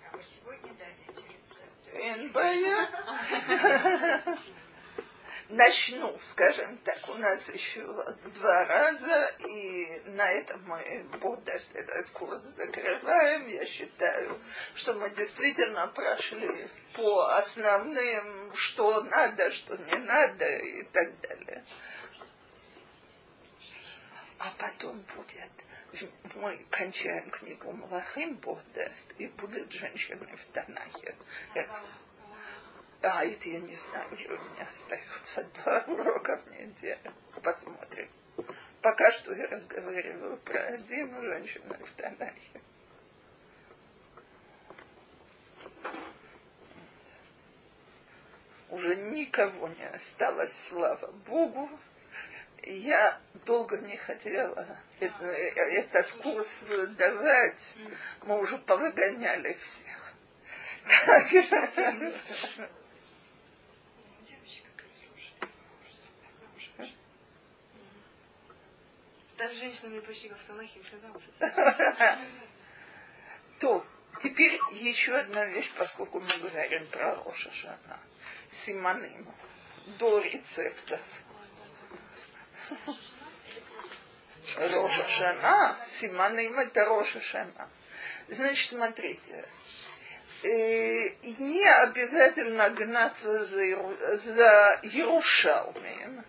А 0.08 0.12
вы 0.12 0.22
сегодня 0.22 0.72
дадите 0.74 1.26
рецепт? 1.26 1.80
НБ. 1.92 2.36
Начну, 5.50 6.16
скажем 6.30 6.78
так, 6.78 6.98
у 7.08 7.14
нас 7.14 7.48
еще 7.48 7.84
два 8.34 8.64
раза, 8.66 9.36
и 9.46 10.00
на 10.06 10.30
этом 10.30 10.62
мы, 10.64 11.06
Бог 11.20 11.42
даст, 11.44 11.74
этот 11.74 12.10
курс 12.10 12.40
закрываем. 12.56 13.46
Я 13.48 13.66
считаю, 13.66 14.40
что 14.74 14.94
мы 14.94 15.10
действительно 15.10 15.88
прошли 15.88 16.68
по 16.94 17.36
основным, 17.36 18.54
что 18.54 19.02
надо, 19.02 19.50
что 19.50 19.76
не 19.76 19.96
надо 19.96 20.46
и 20.46 20.82
так 20.84 21.20
далее. 21.20 21.64
А 24.38 24.52
потом 24.58 25.04
будет, 25.16 25.50
мы 26.36 26.64
кончаем 26.70 27.30
книгу 27.30 27.72
Малахим, 27.72 28.36
Бог 28.36 28.58
даст, 28.74 29.14
и 29.18 29.26
будет 29.26 29.70
женщины 29.70 30.26
в 30.34 30.44
Танахе. 30.46 31.14
А, 33.02 33.24
это 33.24 33.48
я 33.48 33.60
не 33.60 33.74
знаю, 33.76 34.08
у 34.10 34.14
меня 34.14 34.68
остается 34.68 35.44
два 35.54 35.84
урока 35.86 36.36
в 36.36 36.50
неделю. 36.52 37.14
Посмотрим. 37.42 38.10
Пока 38.82 39.10
что 39.12 39.34
я 39.34 39.46
разговариваю 39.46 40.36
про 40.38 40.60
один 40.60 41.22
женщину 41.22 41.74
в 41.82 41.90
Танахе. 41.92 42.60
Уже 48.68 48.96
никого 48.96 49.68
не 49.68 49.84
осталось, 49.84 50.52
слава 50.68 51.10
Богу. 51.26 51.70
Я 52.62 53.18
долго 53.46 53.78
не 53.78 53.96
хотела 53.96 54.78
этот 55.00 56.12
курс 56.22 56.48
давать. 56.98 57.76
Мы 58.24 58.38
уже 58.38 58.58
повыгоняли 58.58 59.54
всех. 59.54 60.14
Стать 69.40 69.56
женщинами 69.56 70.00
почти 70.00 70.28
как 70.28 70.38
Танахи, 70.40 70.78
вышли 70.78 70.98
замуж. 71.00 71.22
То, 73.58 73.86
теперь 74.22 74.60
еще 74.72 75.14
одна 75.14 75.46
вещь, 75.46 75.72
поскольку 75.78 76.20
мы 76.20 76.38
говорим 76.40 76.86
про 76.88 77.14
Рошашана. 77.24 78.00
Симоним. 78.50 79.26
До 79.98 80.18
рецептов. 80.20 81.00
Рошашана. 84.56 85.78
Симоним 85.98 86.58
это 86.58 86.84
Рошашана. 86.84 87.70
Значит, 88.28 88.68
смотрите, 88.68 89.48
э, 90.42 91.14
не 91.38 91.64
обязательно 91.64 92.68
гнаться 92.68 93.46
за, 93.46 94.18
за 94.18 94.80
Ярушалмием 94.82 96.26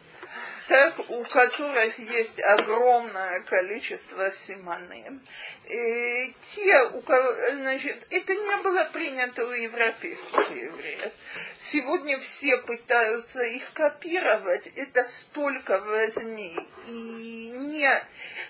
так, 0.72 1.00
у 1.10 1.26
которых 1.26 2.00
есть 2.00 2.42
огромное 2.42 3.42
количество 3.42 4.32
симоним. 4.48 5.22
И 5.66 6.34
те, 6.56 6.84
у 6.94 7.02
кого, 7.02 7.30
значит, 7.56 8.08
это 8.10 8.34
не 8.34 8.56
было 8.64 8.90
принято 8.94 9.46
у 9.48 9.52
европейских 9.52 10.50
евреев. 10.50 11.12
Сегодня 11.60 12.18
все 12.20 12.58
пытаются 12.60 13.44
их 13.44 13.74
копировать, 13.74 14.66
это 14.78 15.04
столько 15.04 15.78
возни. 15.80 16.58
И 16.88 17.52
не, 17.54 17.92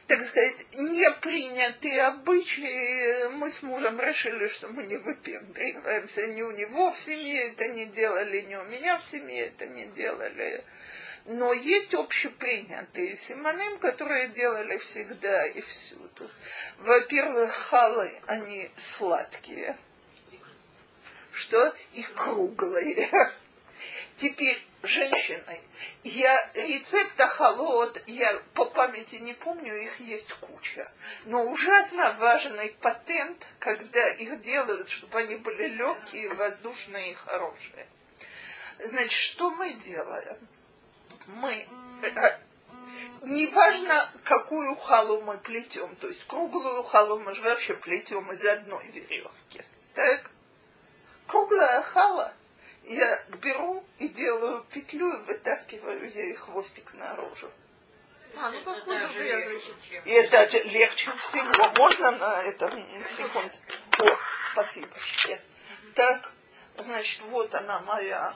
так 0.05 0.21
сказать, 0.21 0.77
не 0.77 1.09
принятые 1.21 2.03
обычаи, 2.03 3.29
мы 3.29 3.51
с 3.51 3.63
мужем 3.63 3.99
решили, 3.99 4.47
что 4.49 4.67
мы 4.67 4.83
не 4.83 4.97
выпендриваемся. 4.97 6.27
Ни 6.27 6.43
у 6.43 6.51
него 6.51 6.91
в 6.91 6.99
семье 6.99 7.47
это 7.49 7.67
не 7.69 7.87
делали, 7.87 8.41
ни 8.41 8.53
у 8.53 8.63
меня 8.65 8.99
в 8.99 9.05
семье 9.05 9.47
это 9.47 9.65
не 9.65 9.87
делали. 9.87 10.63
Но 11.25 11.53
есть 11.53 11.93
общепринятые 11.93 13.17
симоним, 13.17 13.77
которые 13.79 14.29
делали 14.29 14.77
всегда 14.77 15.45
и 15.47 15.61
всюду. 15.61 16.29
Во-первых, 16.79 17.51
халы, 17.51 18.19
они 18.25 18.71
сладкие. 18.97 19.77
Что? 21.31 21.75
И 21.93 22.03
круглые. 22.03 23.31
Теперь 24.17 24.61
женщины. 24.83 25.61
Я 26.03 26.51
рецепта 26.53 27.27
холод, 27.27 28.01
я 28.07 28.41
по 28.53 28.65
памяти 28.65 29.15
не 29.15 29.33
помню, 29.33 29.75
их 29.75 29.99
есть 29.99 30.31
куча. 30.33 30.91
Но 31.25 31.45
ужасно 31.45 32.13
важный 32.13 32.75
патент, 32.81 33.47
когда 33.59 34.09
их 34.09 34.41
делают, 34.41 34.89
чтобы 34.89 35.19
они 35.19 35.35
были 35.37 35.69
легкие, 35.69 36.33
воздушные 36.33 37.11
и 37.11 37.15
хорошие. 37.15 37.87
Значит, 38.79 39.11
что 39.11 39.51
мы 39.51 39.73
делаем? 39.73 40.47
Мы, 41.35 41.67
неважно, 43.23 44.11
какую 44.23 44.75
халу 44.75 45.21
мы 45.21 45.37
плетем, 45.39 45.95
то 45.97 46.07
есть 46.07 46.25
круглую 46.27 46.83
халу 46.83 47.19
мы 47.19 47.33
же 47.33 47.41
вообще 47.41 47.73
плетем 47.75 48.31
из 48.31 48.45
одной 48.45 48.87
веревки. 48.87 49.63
Так? 49.93 50.29
Круглая 51.27 51.81
хала, 51.81 52.33
я 52.83 53.23
беру 53.41 53.83
и 53.99 54.09
делаю 54.09 54.63
петлю 54.71 55.13
и 55.13 55.23
вытаскиваю 55.23 56.11
ей 56.11 56.35
хвостик 56.35 56.93
наружу. 56.93 57.51
А, 58.35 58.49
ну 58.49 58.63
как 58.63 58.83
кожу 58.85 59.07
завязываете. 59.13 59.73
И 60.05 60.09
это 60.09 60.57
легче 60.67 61.11
всего. 61.11 61.73
Можно 61.77 62.11
на 62.11 62.43
этом 62.43 62.87
секунд? 63.17 63.53
О, 63.99 64.17
спасибо. 64.51 64.87
Так, 65.95 66.31
значит, 66.77 67.21
вот 67.23 67.53
она 67.53 67.81
моя 67.81 68.33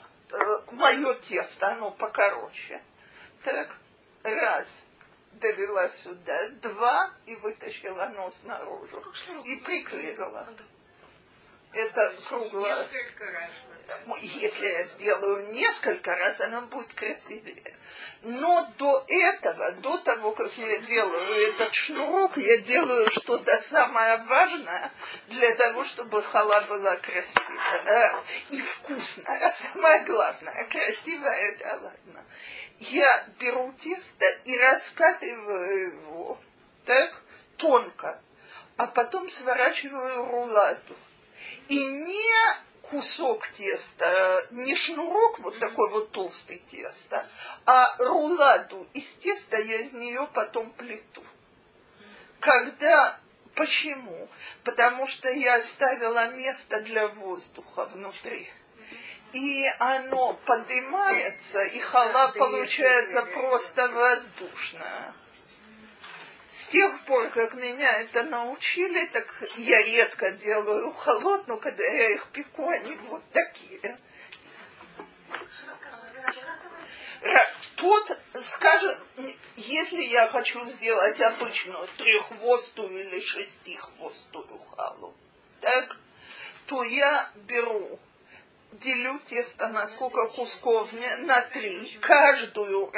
мое 0.71 1.13
тесто, 1.15 1.67
оно 1.67 1.91
покороче. 1.91 2.81
Так, 3.43 3.69
раз, 4.23 4.67
довела 5.33 5.89
сюда, 5.89 6.49
два, 6.61 7.11
и 7.25 7.35
вытащила 7.35 8.07
нос 8.15 8.41
наружу. 8.43 9.01
И 9.43 9.57
приклеила. 9.57 10.47
Это 11.75 12.15
круглое. 12.29 12.87
Несколько 12.87 13.31
раз. 13.31 13.49
Если 14.21 14.65
я 14.65 14.83
сделаю 14.85 15.51
несколько 15.51 16.15
раз, 16.15 16.39
оно 16.39 16.61
будет 16.67 16.93
красивее. 16.93 17.75
Но 18.21 18.71
до 18.77 19.03
этого, 19.05 19.73
до 19.73 19.97
того, 19.97 20.31
как 20.31 20.53
я 20.53 20.77
делаю 20.79 21.49
этот 21.49 21.73
шнурок, 21.73 22.37
я 22.37 22.59
делаю 22.59 23.09
что-то 23.11 23.57
самое 23.63 24.17
важное 24.19 24.89
для 25.27 25.53
того, 25.55 25.83
чтобы 25.83 26.23
хала 26.23 26.61
была 26.61 26.95
красивая 26.95 28.23
и 28.51 28.61
вкусная. 28.61 29.53
Самое 29.73 30.05
главное, 30.05 30.67
красивая 30.69 31.51
это 31.51 31.79
ладно. 31.81 32.25
Я 32.79 33.27
беру 33.37 33.73
тесто 33.73 34.25
и 34.45 34.57
раскатываю 34.57 35.91
его 35.91 36.39
так 36.85 37.21
тонко, 37.57 38.21
а 38.77 38.87
потом 38.87 39.29
сворачиваю 39.29 40.25
рулату 40.25 40.95
и 41.67 41.85
не 41.85 42.65
кусок 42.83 43.47
теста, 43.49 44.47
не 44.51 44.75
шнурок 44.75 45.39
вот 45.39 45.59
такой 45.59 45.91
вот 45.91 46.11
толстый 46.11 46.59
теста, 46.69 47.27
а 47.65 47.95
руладу 47.97 48.87
из 48.93 49.07
теста 49.15 49.57
я 49.57 49.81
из 49.81 49.93
нее 49.93 50.27
потом 50.33 50.71
плету. 50.71 51.23
Когда 52.39 53.19
Почему? 53.55 54.27
Потому 54.63 55.07
что 55.07 55.29
я 55.29 55.55
оставила 55.55 56.27
место 56.31 56.81
для 56.81 57.07
воздуха 57.07 57.85
внутри. 57.85 58.49
И 59.31 59.65
оно 59.79 60.33
поднимается, 60.45 61.63
и 61.63 61.79
хала 61.79 62.33
получается 62.33 63.23
просто 63.33 63.89
воздушная. 63.89 65.13
С 66.55 66.67
тех 66.67 67.03
пор, 67.03 67.31
как 67.31 67.53
меня 67.55 67.99
это 67.99 68.23
научили, 68.23 69.07
так 69.07 69.27
я 69.57 69.81
редко 69.83 70.31
делаю 70.31 70.91
холод, 70.93 71.47
но 71.47 71.57
когда 71.57 71.83
я 71.83 72.11
их 72.11 72.27
пеку, 72.31 72.69
они 72.69 72.95
вот 72.95 73.23
такие. 73.31 73.99
Тут, 77.75 78.19
скажем, 78.41 78.95
если 79.57 80.01
я 80.03 80.29
хочу 80.29 80.65
сделать 80.65 81.19
обычную 81.19 81.89
треххвостую 81.97 83.01
или 83.05 83.19
шестихвостую 83.19 84.59
халу, 84.59 85.13
так, 85.59 85.97
то 86.67 86.83
я 86.83 87.31
беру 87.35 87.99
делю 88.79 89.19
тесто 89.25 89.67
на 89.67 89.87
сколько 89.87 90.27
кусков? 90.27 90.89
На 91.19 91.41
три. 91.43 91.97
Каждую. 92.01 92.91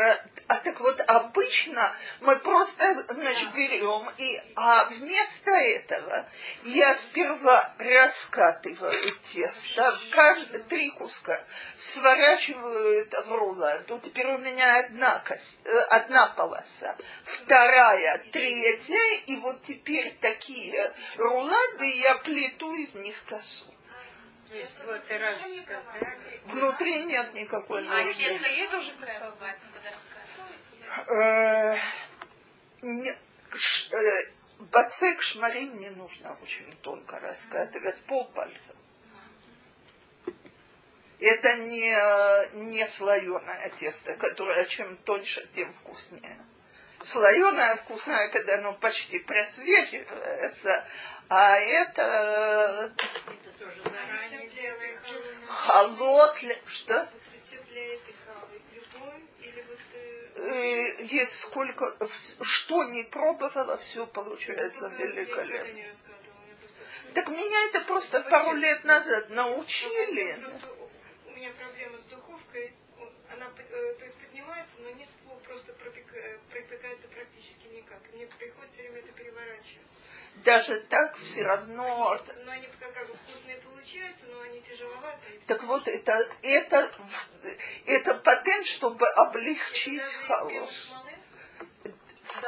А 0.47 0.59
так 0.59 0.79
вот 0.79 0.99
обычно 1.07 1.93
мы 2.21 2.37
просто, 2.37 3.05
значит, 3.09 3.53
берем 3.53 4.09
и, 4.17 4.41
а 4.55 4.85
вместо 4.85 5.51
этого 5.51 6.25
я 6.63 6.95
сперва 6.95 7.73
раскатываю 7.77 9.15
тесто, 9.33 9.99
каждый, 10.11 10.63
три 10.63 10.89
куска, 10.91 11.43
сворачиваю 11.79 13.01
это 13.01 13.23
в 13.23 13.31
руладу. 13.33 13.99
Теперь 14.03 14.27
у 14.27 14.37
меня 14.37 14.85
одна, 14.85 15.19
кость, 15.19 15.59
э, 15.65 15.77
одна 15.89 16.27
полоса, 16.27 16.97
вторая, 17.25 18.23
третья, 18.31 19.23
и 19.25 19.35
вот 19.37 19.63
теперь 19.63 20.15
такие 20.21 20.93
рулады 21.17 21.85
я 21.99 22.15
плету 22.19 22.73
из 22.73 22.93
них 22.95 23.21
косу. 23.25 23.65
То 24.49 24.55
есть 24.55 24.83
вот 24.85 25.01
раз 25.09 25.41
Внутри 26.45 27.03
нет 27.05 27.33
никакой 27.33 27.85
А 27.87 28.03
нужды. 28.03 28.21
если 28.21 28.47
косовая? 31.05 31.75
Э, 31.75 31.77
не- 32.81 33.17
ш- 33.55 33.97
э, 33.97 34.31
Бацек 34.59 35.21
шмарим 35.21 35.77
не 35.77 35.89
нужно 35.91 36.35
очень 36.41 36.75
тонко 36.81 37.19
раскатывать, 37.19 38.01
полпальца. 38.05 38.75
Это 41.19 41.57
не, 41.57 41.91
э, 41.91 42.49
не 42.53 42.87
слоеное 42.87 43.69
тесто, 43.77 44.15
которое 44.15 44.65
чем 44.65 44.97
тоньше, 44.97 45.47
тем 45.53 45.71
вкуснее. 45.73 46.37
Слоеное 47.03 47.75
вкусное, 47.77 48.27
когда 48.29 48.55
оно 48.55 48.73
почти 48.73 49.19
просвечивается, 49.19 50.87
а 51.29 51.57
это 51.57 52.91
Это 53.27 53.51
тоже 53.59 53.81
заранее 53.83 54.49
делается. 54.49 55.13
холод, 55.47 56.35
что? 56.65 57.09
Вот... 58.99 59.21
э, 59.93 60.27
Э, 60.35 61.03
Есть 61.03 61.39
сколько, 61.41 61.97
что 62.41 62.83
не 62.85 63.03
пробовала, 63.03 63.77
все 63.77 64.05
получается 64.07 64.87
великолепно. 64.87 65.93
Так 67.13 67.27
меня 67.29 67.69
это 67.69 67.81
просто 67.81 68.21
пару 68.21 68.53
лет 68.53 68.83
назад 68.83 69.29
научили. 69.29 70.37
У 71.25 71.31
меня 71.31 71.51
проблема 71.51 71.99
с 71.99 72.05
духовкой. 72.05 72.73
Она 73.37 73.51
э, 73.55 73.93
то 73.99 74.05
есть 74.05 74.17
поднимается, 74.17 74.75
но 74.81 74.89
низ 74.91 75.07
просто 75.45 75.71
э, 75.71 76.37
пропекается 76.49 77.07
практически 77.07 77.67
никак. 77.67 77.99
И 78.11 78.15
мне 78.15 78.25
приходится 78.25 78.73
все 78.73 78.81
время 78.83 78.99
это 78.99 79.11
переворачивать. 79.11 79.87
Даже 80.43 80.81
так 80.81 81.15
все 81.17 81.43
равно. 81.43 82.19
Но 82.45 82.51
они 82.51 82.67
как, 82.79 83.07
бы 83.07 83.13
вкусные 83.15 83.57
получаются, 83.57 84.25
но 84.27 84.41
они 84.41 84.61
тяжеловатые. 84.61 85.39
Так 85.45 85.63
вот, 85.63 85.87
это, 85.87 86.31
это, 86.41 86.91
это 87.85 88.13
патент, 88.15 88.65
чтобы 88.65 89.07
облегчить 89.07 90.01
халу. 90.27 90.69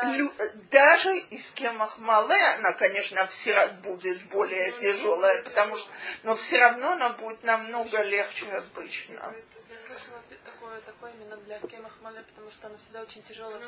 Лю- 0.04 0.34
Даже 0.72 1.18
из 1.18 1.50
кемахмале 1.52 2.36
она, 2.58 2.74
конечно, 2.74 3.28
все 3.28 3.54
равно 3.54 3.80
будет 3.82 4.24
более 4.30 4.72
тяжелая, 4.74 5.44
потому 5.44 5.78
что, 5.78 5.90
но 6.24 6.36
все 6.36 6.58
равно 6.58 6.92
она 6.94 7.10
будет 7.12 7.44
намного 7.44 8.02
легче 8.04 8.46
обычно. 8.52 9.36
Я 9.36 9.59
слышала 9.90 10.22
такое, 10.46 10.82
такое 10.82 11.12
именно 11.14 11.38
для 11.38 11.60
кемах 11.60 11.94
мале, 12.02 12.24
потому 12.24 12.52
что 12.52 12.68
она 12.68 12.78
всегда 12.78 13.02
очень 13.02 13.24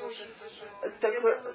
очень 0.06 0.34
получается. 0.36 0.92
Так 1.00 1.22
равно. 1.22 1.54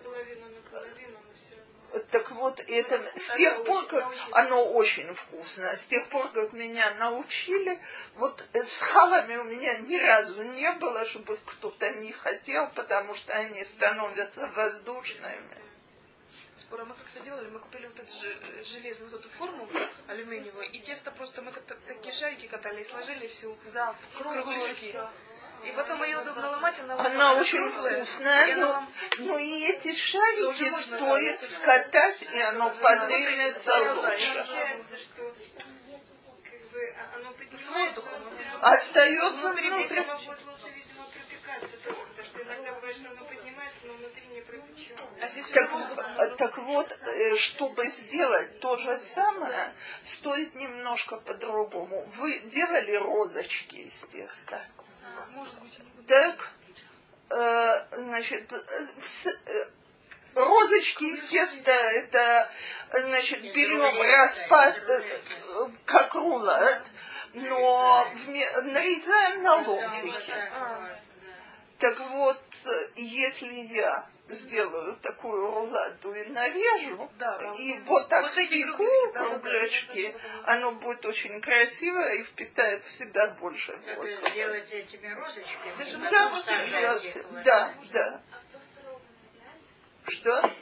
Так 2.10 2.30
вот, 2.32 2.60
это 2.66 3.18
с 3.18 3.36
тех 3.36 3.64
пор, 3.64 3.86
как 3.86 4.12
оно 4.32 4.72
очень 4.72 5.14
вкусно, 5.14 5.76
с 5.76 5.86
тех 5.86 6.08
пор, 6.10 6.32
как 6.32 6.52
меня 6.52 6.92
научили, 6.94 7.80
вот 8.16 8.44
с 8.52 8.76
халами 8.78 9.36
у 9.36 9.44
меня 9.44 9.78
ни 9.78 9.96
разу 9.96 10.42
не 10.42 10.70
было, 10.72 11.04
чтобы 11.06 11.38
кто-то 11.46 11.90
не 11.94 12.12
хотел, 12.12 12.68
потому 12.74 13.14
что 13.14 13.32
они 13.34 13.64
становятся 13.64 14.48
воздушными. 14.48 15.65
Спора 16.66 16.84
мы 16.84 16.96
как-то 16.96 17.20
делали, 17.20 17.48
мы 17.48 17.60
купили 17.60 17.86
вот 17.86 17.96
эту 18.00 18.12
же, 18.12 18.26
э, 18.28 18.64
железную 18.64 19.12
вот 19.12 19.20
эту 19.20 19.28
форму 19.30 19.68
алюминиевую, 20.08 20.68
и 20.72 20.80
тесто 20.80 21.12
просто 21.12 21.40
мы 21.42 21.52
как-то 21.52 21.76
такие 21.86 22.12
шарики 22.12 22.48
катали 22.48 22.82
и 22.82 22.84
сложили 22.86 23.28
всю 23.28 23.56
да, 23.72 23.92
в 23.92 24.18
кругляшки. 24.18 24.98
И 25.64 25.70
потом 25.76 26.02
ее 26.02 26.18
удобно 26.18 26.50
ломать, 26.50 26.76
она, 26.80 26.98
Она 26.98 27.34
очень 27.34 27.70
круглая, 27.70 28.04
вкусная, 28.04 28.56
но, 28.56 28.66
вам- 28.66 28.92
но 29.18 29.38
и 29.38 29.62
эти 29.62 29.94
шарики 29.94 30.70
можно 30.70 30.98
стоит 30.98 31.40
делать. 31.40 31.54
скатать, 31.54 32.22
и 32.22 32.40
оно 32.40 32.70
подымется 32.70 33.64
Да, 33.64 33.84
да, 33.84 33.92
лучше. 33.94 34.84
Оно 37.14 37.34
Остается 38.60 39.40
внутри, 39.40 39.70
видимо, 39.70 40.18
будет 40.18 40.44
лучше, 40.46 40.70
видимо, 40.74 41.04
пропекаться 41.10 41.76
потому 41.84 42.28
что 42.28 42.42
иногда 42.42 42.72
бывает, 42.72 42.96
что 42.96 43.10
оно 43.10 43.24
поднимается, 43.24 43.86
но 43.86 43.94
внутри 43.94 44.26
не 44.26 44.40
пропечено. 44.40 44.66
А 44.66 44.72
здесь 44.72 44.85
Так, 45.52 46.36
так 46.36 46.58
вот, 46.58 46.92
э, 46.92 47.36
чтобы 47.36 47.86
сделать 47.90 48.60
то 48.60 48.76
же 48.76 48.98
самое, 49.14 49.72
стоит 50.02 50.54
немножко 50.54 51.16
по-другому. 51.16 52.06
Вы 52.16 52.40
делали 52.50 52.96
розочки 52.96 53.76
из 53.76 53.94
теста? 54.12 54.60
Так, 56.06 56.50
э, 57.30 57.86
значит, 57.96 58.52
э, 58.52 59.66
розочки 60.34 61.04
из 61.04 61.24
теста, 61.30 61.72
это, 61.72 62.50
значит, 62.92 63.42
берем 63.42 64.00
распад, 64.00 64.76
как 65.84 66.14
рулет, 66.14 66.82
но 67.34 68.08
нарезаем 68.62 69.42
на 69.42 69.54
ломтики. 69.56 70.34
Так 71.78 72.00
вот, 72.00 72.42
если 72.94 73.54
я 73.74 74.06
сделаю 74.28 74.96
такую 74.96 75.40
руладу 75.50 76.12
и 76.14 76.24
нарежу, 76.26 77.10
Да. 77.18 77.38
и 77.58 77.78
вот 77.80 78.08
так 78.08 78.22
Вот 78.22 78.36
эти 78.36 78.62
спеку 78.62 79.12
кругляшки, 79.12 80.12
да, 80.12 80.18
да, 80.18 80.42
да, 80.46 80.52
оно 80.54 80.72
будет 80.72 81.04
очень 81.06 81.40
красиво 81.40 82.12
и 82.14 82.24
впитает 82.24 82.84
в 82.84 82.90
себя 82.92 83.28
больше 83.28 83.72
Это 83.72 83.94
воздуха. 83.96 84.30
сделать 84.30 84.72
этими 84.72 85.08
розочками? 85.12 85.78
Даже 85.78 85.98
потом 85.98 86.10
Да, 86.10 87.42
да, 87.44 87.74
да. 87.92 88.20
А? 88.32 90.10
Что? 90.10 90.54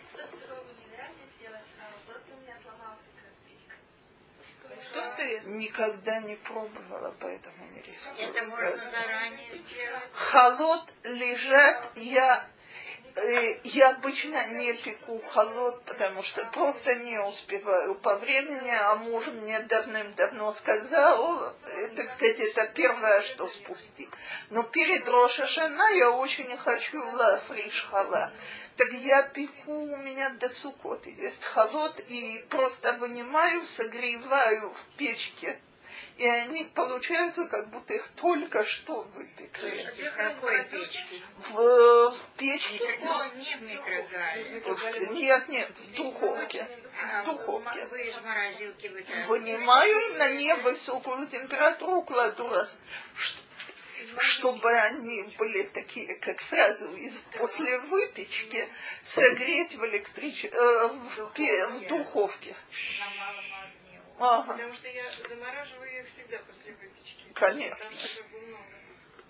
Тостере? 4.94 5.40
Никогда 5.46 6.20
не 6.20 6.37
пробовала, 6.37 7.14
поэтому 7.20 7.66
не 7.72 7.83
рискую 7.83 8.29
Это 8.29 8.44
можно 8.44 8.77
заранее 8.90 9.57
сделать. 9.57 10.12
Холод 10.12 10.94
лежат, 11.03 11.90
я, 11.96 12.46
я 13.16 13.90
обычно 13.90 14.48
не 14.55 14.72
пеку 14.72 15.20
холод, 15.20 15.85
потому 15.85 16.22
что 16.22 16.44
просто 16.46 16.96
не 16.96 17.18
успеваю 17.20 17.94
по 17.96 18.16
времени, 18.16 18.70
а 18.70 18.96
муж 18.96 19.27
мне 19.29 19.61
давным-давно 19.61 20.53
сказал, 20.55 21.55
э, 21.64 21.88
так 21.96 22.11
сказать, 22.11 22.40
это 22.40 22.66
первое, 22.74 23.20
что 23.22 23.46
спустить. 23.48 24.11
Но 24.50 24.64
перед 24.64 25.09
Рошашана 25.09 25.90
я 25.92 26.11
очень 26.11 26.57
хочу 26.57 26.98
лафриш 26.98 27.87
хала. 27.88 28.33
Так 28.77 28.92
я 28.92 29.22
пеку, 29.22 29.72
у 29.72 29.96
меня 29.98 30.31
до 30.31 30.48
сукоты 30.48 31.11
есть 31.11 31.44
холод, 31.44 32.00
и 32.09 32.44
просто 32.50 32.94
вынимаю, 32.94 33.64
согреваю 33.77 34.72
в 34.72 34.96
печке. 34.96 35.61
И 36.16 36.24
они 36.24 36.64
получаются, 36.66 37.46
как 37.48 37.70
будто 37.70 37.92
их 37.92 38.09
только 38.14 38.62
что 38.62 39.03
выпекли. 39.03 40.11
В 40.11 40.16
какой 40.16 40.64
печке? 40.64 41.22
В, 41.38 42.11
в 42.11 42.20
печке? 42.37 42.98
Ну, 43.03 43.35
не 43.35 43.57
в 43.57 43.62
микрогале. 43.62 44.61
В- 44.61 45.12
Нет, 45.12 45.48
нет, 45.48 45.70
в 45.77 45.94
духовке. 45.96 46.68
А 47.03 47.22
В 47.22 47.27
духовке. 47.27 47.87
Вы 47.87 48.03
из 48.09 48.20
морозилки. 48.20 48.87
Вынимаю 49.27 50.18
на 50.18 50.31
невысокую 50.35 51.27
температуру, 51.27 52.03
кладу 52.03 52.48
раз, 52.48 52.77
чтобы 54.18 54.70
они 54.72 55.35
были 55.37 55.64
такие, 55.64 56.14
как 56.16 56.40
сразу 56.42 56.94
из, 56.94 57.18
после 57.37 57.79
выпечки, 57.81 58.68
согреть 59.03 59.74
в, 59.74 59.85
электрич... 59.87 60.44
э, 60.44 60.87
в, 60.88 61.33
в 61.35 61.87
духовке. 61.88 62.55
Ага, 64.18 64.53
Потому 64.53 64.72
что 64.74 64.88
я 64.88 65.05
замораживаю 65.29 66.00
их 66.00 66.09
всегда 66.09 66.38
после 66.38 66.72
выпечки. 66.72 67.24
Конечно. 67.35 67.85
Много. 68.31 68.64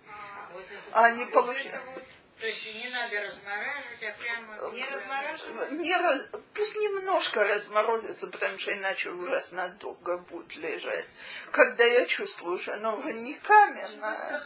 А 0.08 0.50
Вот 0.52 0.64
А 0.92 1.10
вот 1.14 1.32
получают. 1.32 1.74
это 1.74 1.90
вот 1.92 2.04
То 2.38 2.46
есть 2.46 2.74
не 2.74 2.88
надо 2.90 3.20
размораживать, 3.22 4.02
а 4.02 4.12
прямо... 4.22 4.70
не 4.72 4.84
размораживать. 4.84 5.70
Не 5.72 5.96
раз- 5.96 6.28
Пусть 6.52 6.76
немножко 6.76 7.44
разморозится, 7.44 8.26
потому 8.26 8.58
что 8.58 8.72
иначе 8.74 9.10
ужасно 9.10 9.68
долго 9.80 10.18
будет 10.18 10.54
лежать. 10.56 11.06
Когда 11.50 11.84
я 11.84 12.06
чувствую, 12.06 12.58
что 12.58 12.74
оно 12.74 12.96
уже 12.96 13.12
не 13.14 13.34
каменное, 13.34 14.42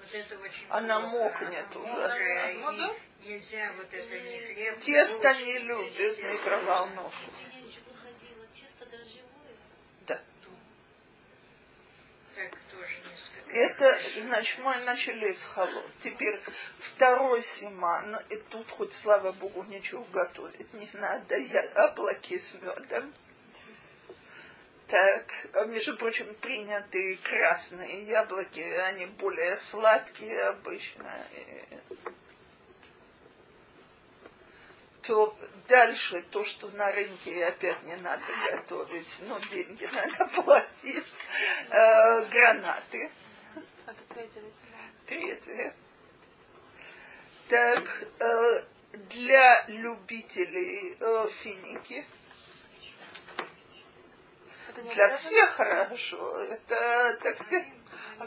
Вот 0.00 0.14
это 0.14 0.38
очень 0.38 0.66
Она 0.68 1.00
плохо. 1.00 1.44
мокнет 1.44 1.66
Она 1.76 1.80
ужасно. 1.80 2.00
мокрая, 2.00 2.54
Ну 2.54 2.94
и. 2.94 3.28
Нельзя 3.28 3.72
вот 3.76 3.92
это 3.92 4.18
не 4.20 4.38
хлеб. 4.38 4.78
Тесто 4.80 5.16
булочки, 5.18 5.42
не 5.42 5.58
любит 5.58 6.18
микроволновку. 6.22 7.30
Да. 10.06 10.22
Так 12.34 12.50
тоже 12.70 12.94
несколько. 13.10 13.50
Это, 13.50 14.00
значит, 14.22 14.58
мы 14.58 14.76
начали 14.78 15.32
с 15.32 15.42
холод. 15.42 15.90
Теперь 16.00 16.40
второй 16.78 17.42
симан. 17.42 18.16
И 18.30 18.36
тут 18.50 18.70
хоть, 18.70 18.92
слава 18.94 19.32
богу, 19.32 19.64
ничего 19.64 20.04
готовить 20.12 20.72
не 20.72 20.88
надо. 20.92 21.36
Яблоки 21.36 22.38
с 22.38 22.54
медом. 22.54 23.12
Так, 24.88 25.24
а, 25.54 25.64
между 25.64 25.96
прочим, 25.96 26.32
приняты 26.36 27.16
красные 27.16 28.04
яблоки, 28.04 28.60
они 28.60 29.06
более 29.06 29.56
сладкие 29.56 30.40
обычно. 30.44 31.26
То 35.02 35.36
дальше 35.68 36.22
то, 36.30 36.44
что 36.44 36.68
на 36.68 36.92
рынке 36.92 37.44
опять 37.46 37.82
не 37.82 37.96
надо 37.96 38.24
готовить, 38.52 39.08
но 39.22 39.38
деньги 39.50 39.86
надо 39.86 40.42
платить. 40.42 41.06
Э, 41.70 42.24
гранаты. 42.26 43.10
Весна. 44.14 44.78
Третье. 45.06 45.74
Так, 47.48 47.84
э, 48.20 48.64
для 49.10 49.66
любителей 49.68 50.96
э, 50.98 51.28
финики. 51.42 52.04
Не 54.86 54.94
Для 54.94 55.16
всех 55.16 55.50
хорошо. 55.50 56.40
Это, 56.44 57.18
так 57.22 57.36
сказать, 57.38 57.66
Э, 58.18 58.22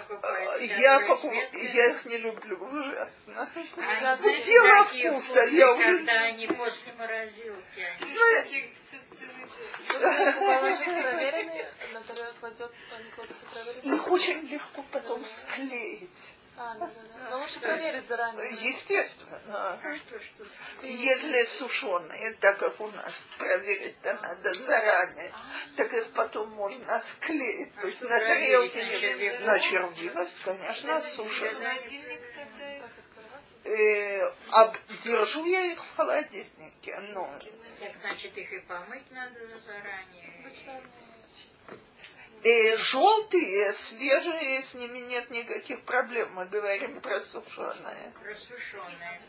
покупаете? 0.00 0.74
Я, 0.76 1.00
покуп- 1.00 1.56
я 1.74 1.86
их 1.90 2.04
не 2.04 2.18
люблю 2.18 2.56
ужасно. 2.58 3.48
А 3.76 3.92
Я 3.92 4.16
знаете, 4.16 4.44
дело 4.44 4.84
вкуса, 4.84 5.40
я 5.44 5.72
уже- 5.72 5.96
когда 5.96 6.12
они 6.24 6.46
после 6.46 6.92
морозилки. 6.92 7.86
Знаете, 8.00 8.70
их 13.82 14.08
очень 14.10 14.46
легко 14.48 14.84
потом 14.92 15.24
склеить. 15.24 16.10
А, 16.56 16.74
да, 16.74 16.86
да, 16.86 16.92
да. 17.02 17.30
Но 17.30 17.38
лучше 17.40 17.60
проверить 17.60 18.06
заранее. 18.06 18.50
Естественно. 18.52 19.40
А? 19.48 19.78
Если 20.82 21.44
сушеные, 21.58 22.34
так 22.34 22.58
как 22.58 22.80
у 22.80 22.88
нас 22.88 23.14
проверить-то 23.38 24.14
надо 24.14 24.54
заранее, 24.54 25.34
так 25.76 25.92
их 25.92 26.12
потом 26.12 26.50
можно 26.50 27.02
склеить. 27.16 27.74
То 27.76 27.86
есть 27.88 27.98
что 27.98 28.08
на 28.08 28.20
тарелке 28.20 28.82
На 28.82 28.84
не 28.84 29.00
червивость? 29.00 29.46
на 29.46 29.58
червивость, 29.58 30.40
конечно, 30.44 31.02
сушеные. 31.02 31.80
Э, 33.64 34.30
а 34.52 34.74
держу 35.04 35.46
я 35.46 35.72
их 35.72 35.82
в 35.82 35.96
холодильнике. 35.96 37.00
Ну, 37.14 37.26
Так, 37.80 37.92
значит, 38.00 38.36
их 38.36 38.52
и 38.52 38.58
помыть 38.60 39.10
надо 39.10 39.40
заранее. 39.58 40.40
Обычно 40.40 40.80
э, 42.44 42.76
желтые, 42.76 43.74
свежие, 43.74 44.62
с 44.64 44.74
ними 44.74 44.98
нет 45.00 45.30
никаких 45.30 45.82
проблем. 45.82 46.32
Мы 46.34 46.46
говорим 46.46 47.00
про 47.00 47.20
сушеные. 47.20 48.12
Просушенные. 48.22 49.22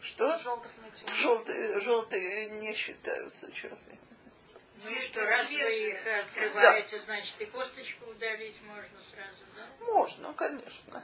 Что? 0.00 0.38
желтых 0.40 0.72
ничего. 0.78 1.08
Желтые, 1.08 1.80
желтые 1.80 2.50
не 2.50 2.74
считаются 2.74 3.52
червями. 3.52 4.00
Ну 4.84 4.90
и 4.90 5.00
что, 5.02 5.20
раз 5.20 5.48
вы 5.48 5.54
их 5.54 6.06
открываете, 6.06 6.98
значит, 7.02 7.40
и 7.40 7.46
косточку 7.46 8.10
удалить 8.10 8.60
можно 8.62 8.98
сразу, 8.98 9.44
да? 9.56 9.84
Можно, 9.84 10.32
конечно. 10.34 11.02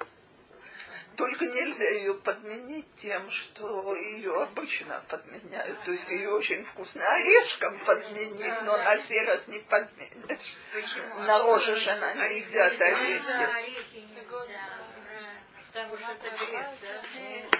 Только 1.19 1.47
нельзя 1.47 1.91
ее 1.91 2.15
подменить 2.15 2.87
тем, 2.99 3.29
что 3.29 3.93
ее 3.97 4.41
обычно 4.45 5.03
подменяют. 5.09 5.83
То 5.83 5.91
есть 5.91 6.09
ее 6.11 6.31
очень 6.31 6.65
вкусно 6.65 7.05
орешком 7.13 7.85
подменить, 7.85 8.63
но 8.63 8.77
на 8.77 9.03
сей 9.03 9.25
раз 9.27 9.49
не 9.49 9.59
подменишь. 9.59 10.57
Почему? 10.73 11.19
На 11.25 11.43
роже 11.43 11.75
жена 11.75 12.15
не 12.15 12.39
едят 12.39 12.81
орехи. 12.81 13.33
орехи 13.33 13.97
нельзя, 13.97 14.27
правильно. 14.29 15.33
Потому 15.67 15.97
что 15.97 16.13
это 16.13 16.37
грех, 16.37 16.67
да? 16.83 17.59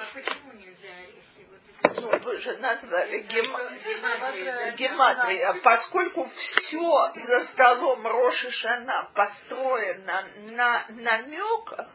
А 0.00 0.06
почему 0.12 0.52
нельзя 0.54 0.88
орехи? 0.88 1.46
Вот 1.48 1.60
эти 1.68 2.00
Ну, 2.00 2.18
вы 2.18 2.36
же 2.38 2.56
назвали 2.56 3.20
гем- 3.20 4.74
гематрия. 4.74 5.52
Поскольку 5.62 6.24
все 6.34 7.12
за 7.14 7.44
столом 7.52 8.04
Роши 8.08 8.50
Шана 8.50 9.08
построено 9.14 10.26
на 10.50 10.84
намеках, 10.88 11.86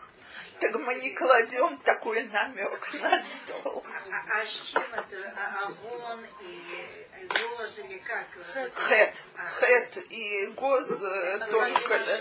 так 0.60 0.76
мы 0.76 0.96
не 0.96 1.12
кладем 1.12 1.78
такой 1.80 2.24
намек 2.24 2.94
на 2.94 3.24
стол. 3.24 3.84
А, 4.12 4.40
а 4.40 4.46
с 4.46 4.72
чем 4.72 4.94
это? 4.94 5.34
А, 5.36 5.66
Авон 5.66 6.26
и 6.42 7.28
гоз 7.28 7.80
или 7.80 8.00
как? 8.00 8.28
Хет. 8.54 9.24
Хет 9.60 9.98
и 10.10 10.48
Гоз 10.56 10.90
э, 10.90 11.40
тоже 11.52 11.74
когда... 11.88 12.18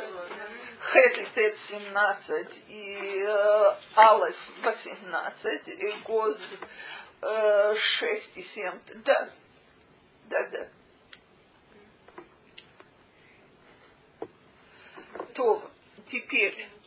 Хет 0.81 1.19
и 1.19 1.27
Тет 1.35 1.57
17, 1.69 2.65
и 2.69 3.25
э, 3.25 3.77
Алеф 3.97 4.37
18, 4.63 5.69
и 5.69 5.93
Гоз 6.05 6.39
э, 7.23 7.75
6 7.77 8.37
и 8.37 8.43
7. 8.43 8.73
Да, 9.05 9.29
да, 10.29 10.49
да. 10.49 10.69
То 15.35 15.71
теперь 16.07 16.59
э, 16.59 16.82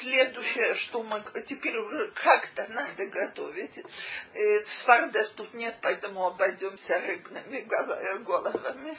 следующее, 0.00 0.74
что 0.74 1.02
мы 1.02 1.22
теперь 1.46 1.76
уже 1.78 2.10
как-то 2.12 2.66
надо 2.68 3.06
готовить. 3.06 3.78
Э, 4.34 4.64
свардов 4.66 5.28
тут 5.30 5.52
нет, 5.54 5.76
поэтому 5.82 6.26
обойдемся 6.26 7.00
рыбными 7.00 7.60
гол- 7.62 8.20
головами. 8.24 8.96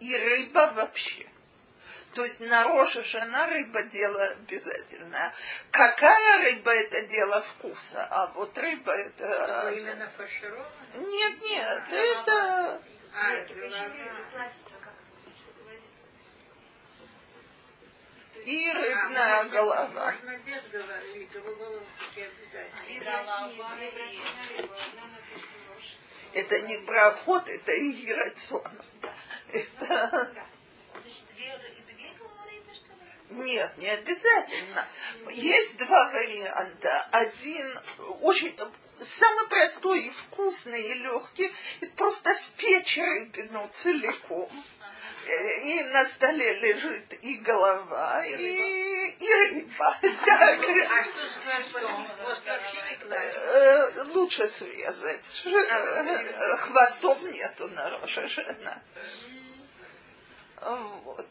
И 0.00 0.16
рыба 0.16 0.72
вообще. 0.76 1.26
То 2.14 2.24
есть 2.24 2.40
на 2.40 2.64
Рошашана 2.64 3.46
рыба 3.48 3.82
дело 3.82 4.22
обязательно. 4.24 5.32
Какая 5.70 6.42
рыба 6.42 6.72
это 6.72 7.02
дело 7.02 7.42
вкуса, 7.42 8.06
а 8.10 8.28
вот 8.34 8.56
рыба 8.56 8.92
это... 8.92 9.44
Что 9.44 9.70
именно 9.70 10.08
фаршированное? 10.16 10.94
Нет, 10.94 11.42
нет, 11.42 11.82
это... 11.90 12.82
А, 13.14 13.32
Еще 13.32 13.54
голова. 13.54 13.84
рыбы 13.88 14.24
плавится, 14.32 14.62
как 14.80 14.94
что 15.36 15.52
говорится. 15.62 15.96
И 18.48 18.66
А, 18.70 18.72
рыбная 18.72 19.36
можно- 19.42 19.50
голова. 19.50 20.12
Можно 20.12 20.38
без 20.38 20.66
головы, 20.68 21.28
головки 21.54 22.20
обязательно. 22.20 23.04
голова 23.04 23.76
Это 26.32 26.60
не 26.62 26.78
проход, 26.78 27.46
это 27.46 27.72
и 27.72 28.10
рацион. 28.10 28.82
Это... 29.52 30.48
Нет, 33.28 33.76
не 33.76 33.88
обязательно. 33.88 34.88
Есть 35.30 35.76
два 35.76 36.08
варианта. 36.10 37.02
Один 37.12 37.78
очень 38.22 38.56
самый 38.96 39.48
простой 39.48 40.06
и 40.06 40.10
вкусный 40.10 40.90
и 40.90 40.94
легкий. 40.94 41.52
Это 41.82 41.92
просто 41.96 42.34
спечь 42.34 42.96
рыбину 42.96 43.70
целиком. 43.82 44.50
И 45.26 45.82
на 45.92 46.06
столе 46.06 46.54
лежит 46.54 47.12
и 47.22 47.36
голова, 47.38 48.24
и, 48.24 49.10
и 49.18 49.34
рыба. 49.34 49.98
Так. 50.24 50.60
А 50.90 51.04
что 51.04 51.26
с 51.26 51.34
хвостом? 51.44 52.08
Хвост 52.08 52.46
вообще 52.46 52.82
не 52.90 52.96
класть? 52.96 53.36
Э, 53.36 54.02
Лучше 54.14 54.48
срезать. 54.58 55.42
Э, 55.44 56.56
Хвостов 56.56 57.22
нету 57.22 57.68
на 57.68 57.90
Рошашана. 57.90 58.82
Вот. 60.60 61.28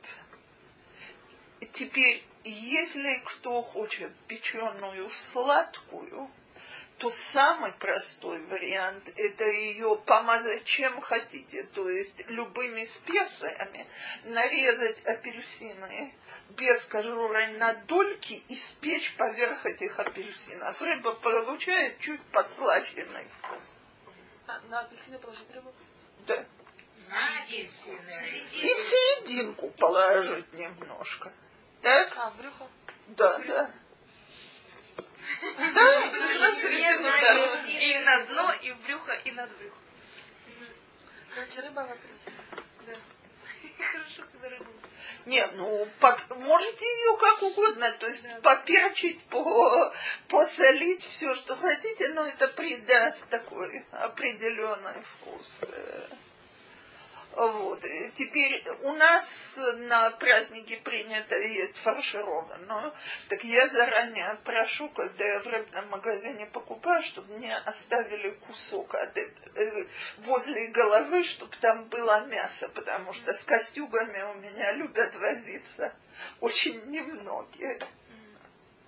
Теперь, 1.73 2.23
если 2.43 3.21
кто 3.25 3.61
хочет 3.61 4.11
печеную 4.27 5.09
сладкую, 5.09 6.29
то 6.97 7.11
самый 7.11 7.73
простой 7.73 8.43
вариант 8.47 9.09
это 9.15 9.43
ее 9.43 10.01
помазать 10.05 10.63
чем 10.63 10.99
хотите, 10.99 11.63
то 11.75 11.87
есть 11.89 12.27
любыми 12.27 12.85
специями, 12.85 13.87
нарезать 14.23 15.05
апельсины 15.05 16.15
без 16.49 16.83
кожуры 16.85 17.49
на 17.59 17.75
дольки 17.85 18.33
и 18.33 18.55
спечь 18.55 19.15
поверх 19.15 19.65
этих 19.65 19.99
апельсинов. 19.99 20.81
Рыба 20.81 21.13
получает 21.13 21.99
чуть 21.99 22.21
подслащенный 22.31 23.27
вкус. 23.37 23.77
А, 24.47 24.59
на 24.69 24.79
апельсины 24.79 25.19
положить 25.19 25.53
рыбу? 25.53 25.71
Да. 26.25 26.45
На 27.09 27.41
апельсины. 27.41 28.43
И 28.53 28.73
в 28.73 28.81
серединку 28.81 29.69
положить 29.71 30.51
немножко. 30.53 31.31
Так? 31.81 32.13
А, 32.17 32.31
в 32.31 32.37
брюхо? 32.37 32.67
Да, 33.09 33.37
да. 33.39 33.71
И 37.67 37.99
на 37.99 38.25
дно, 38.25 38.53
и 38.53 38.71
в 38.71 38.81
брюхо, 38.81 39.13
и 39.13 39.31
над 39.31 39.49
брюхо. 39.57 39.77
Короче, 41.35 41.61
рыба 41.61 41.81
в 41.81 41.91
апельсине. 41.91 42.35
Да. 42.87 42.95
Хорошо, 43.91 44.23
когда 44.31 44.49
рыбу. 44.49 44.71
Нет, 45.25 45.51
ну, 45.55 45.87
по- 45.99 46.35
можете 46.35 46.85
ее 46.85 47.17
как 47.17 47.43
угодно, 47.43 47.91
то 47.99 48.07
есть 48.07 48.25
поперчить, 48.41 49.23
по, 49.25 49.93
посолить, 50.29 51.03
все, 51.03 51.33
что 51.35 51.55
хотите, 51.57 52.09
но 52.13 52.25
это 52.25 52.47
придаст 52.47 53.27
такой 53.29 53.85
определенный 53.91 55.03
вкус. 55.03 55.59
Вот. 57.37 57.79
Теперь 58.15 58.63
у 58.81 58.93
нас 58.93 59.23
на 59.75 60.09
празднике 60.09 60.77
принято 60.77 61.37
есть 61.37 61.77
фаршированную. 61.77 62.91
Так 63.29 63.43
я 63.43 63.69
заранее 63.69 64.39
прошу, 64.43 64.89
когда 64.89 65.23
я 65.23 65.39
в 65.41 65.45
рыбном 65.45 65.87
магазине 65.89 66.47
покупаю, 66.47 67.03
чтобы 67.03 67.35
мне 67.35 67.55
оставили 67.57 68.31
кусок 68.47 68.95
от 68.95 69.15
э, 69.15 69.87
возле 70.17 70.69
головы, 70.69 71.23
чтобы 71.25 71.55
там 71.61 71.85
было 71.89 72.25
мясо, 72.25 72.69
потому 72.69 73.13
что 73.13 73.31
с 73.31 73.43
костюгами 73.43 74.19
у 74.31 74.33
меня 74.39 74.71
любят 74.71 75.13
возиться 75.13 75.93
очень 76.39 76.89
немногие. 76.89 77.79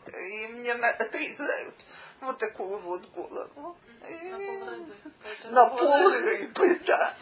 И 0.08 0.48
мне 0.48 0.72
отрезают 0.74 1.76
вот 2.22 2.40
такую 2.40 2.80
вот 2.80 3.06
голову. 3.12 3.78
На 4.02 4.40
пол 4.40 4.66
рыбы. 4.66 4.96
На 5.52 5.66
пол 5.68 6.10
рыбы, 6.10 6.80
да. 6.88 7.16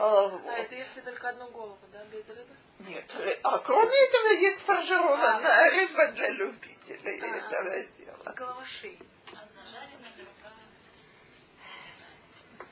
А. 0.00 0.26
А 0.46 0.58
это 0.58 0.74
если 0.76 1.00
только 1.00 1.28
одну 1.28 1.48
голову, 1.50 1.78
да, 1.92 2.04
без 2.04 2.26
рыбы? 2.28 2.54
Нет, 2.80 3.04
ры- 3.16 3.40
а 3.42 3.58
кроме 3.58 3.90
этого 4.08 4.26
есть 4.28 4.60
фаршированная 4.64 5.70
рыба 5.72 6.06
для 6.12 6.28
любителей 6.30 7.20
А. 7.20 7.26
этого 7.36 7.84
дела. 7.98 8.32
Голова 8.36 8.64
шеи. 8.64 8.98
Одна 9.32 9.62
жареная, 9.66 10.12
другая. 10.16 10.52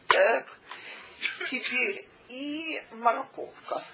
Так, 0.08 0.46
теперь 1.50 2.08
и 2.28 2.82
морковка. 2.92 3.84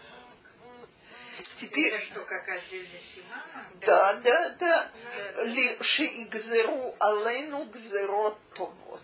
Теперь, 1.56 1.94
Это 1.94 2.04
что, 2.04 2.20
как 2.26 2.46
отдельный 2.48 3.00
симан? 3.00 3.40
да, 3.80 4.14
да, 4.16 4.50
да, 4.60 4.90
ли 5.44 5.78
шиигзеру 5.82 6.94
алейну 7.00 7.64
гзерот 7.64 8.38
вот. 8.58 9.02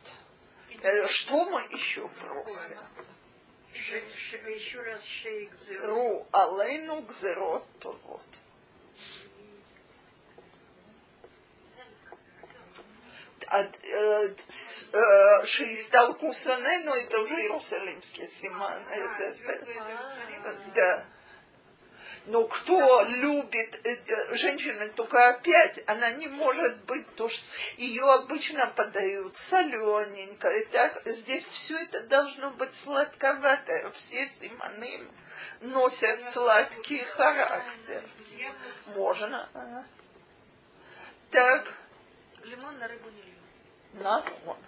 Что 1.08 1.44
мы 1.46 1.62
еще 1.72 2.06
просим? 2.08 2.54
Ш- 2.54 2.76
ш- 2.76 2.76
Еще 2.76 2.76
раз 2.76 2.76
шейк 2.76 2.78
зеру. 2.78 3.77
Ру 5.82 6.26
алейну 6.32 7.02
гзерот 7.02 7.64
вот. 7.84 8.26
от 13.50 13.82
э, 13.82 14.34
э, 14.92 15.46
Шиисталку 15.46 16.32
Сане, 16.34 16.80
но 16.84 16.94
это 16.94 17.20
уже 17.20 17.34
Иерусалимский 17.40 18.28
Симан. 18.28 18.82
А, 18.86 18.94
это, 18.94 19.24
это- 19.24 20.56
да. 20.74 21.04
Но 22.28 22.46
кто 22.46 23.02
любит 23.04 23.86
э, 23.86 23.96
э, 24.06 24.34
женщины, 24.34 24.90
только 24.90 25.30
опять 25.30 25.80
она 25.86 26.10
не 26.10 26.26
может 26.26 26.84
быть 26.84 27.06
то, 27.14 27.26
что 27.26 27.42
ее 27.78 28.04
обычно 28.04 28.66
подают 28.76 29.34
солененько. 29.36 30.50
И 30.50 30.66
так 30.66 31.00
здесь 31.06 31.46
все 31.46 31.78
это 31.78 32.02
должно 32.06 32.50
быть 32.50 32.74
сладковатое. 32.82 33.90
Все 33.92 34.28
симаны 34.40 35.06
носят 35.62 36.22
сладкий 36.34 37.02
характер. 37.04 38.04
Можно. 38.94 39.48
ага. 39.54 39.86
Так, 41.30 41.66
Лимон 42.42 42.78
на 42.78 42.88
рыбу 42.88 43.08
не 43.08 43.22
льем. 43.22 44.02
нахон. 44.02 44.58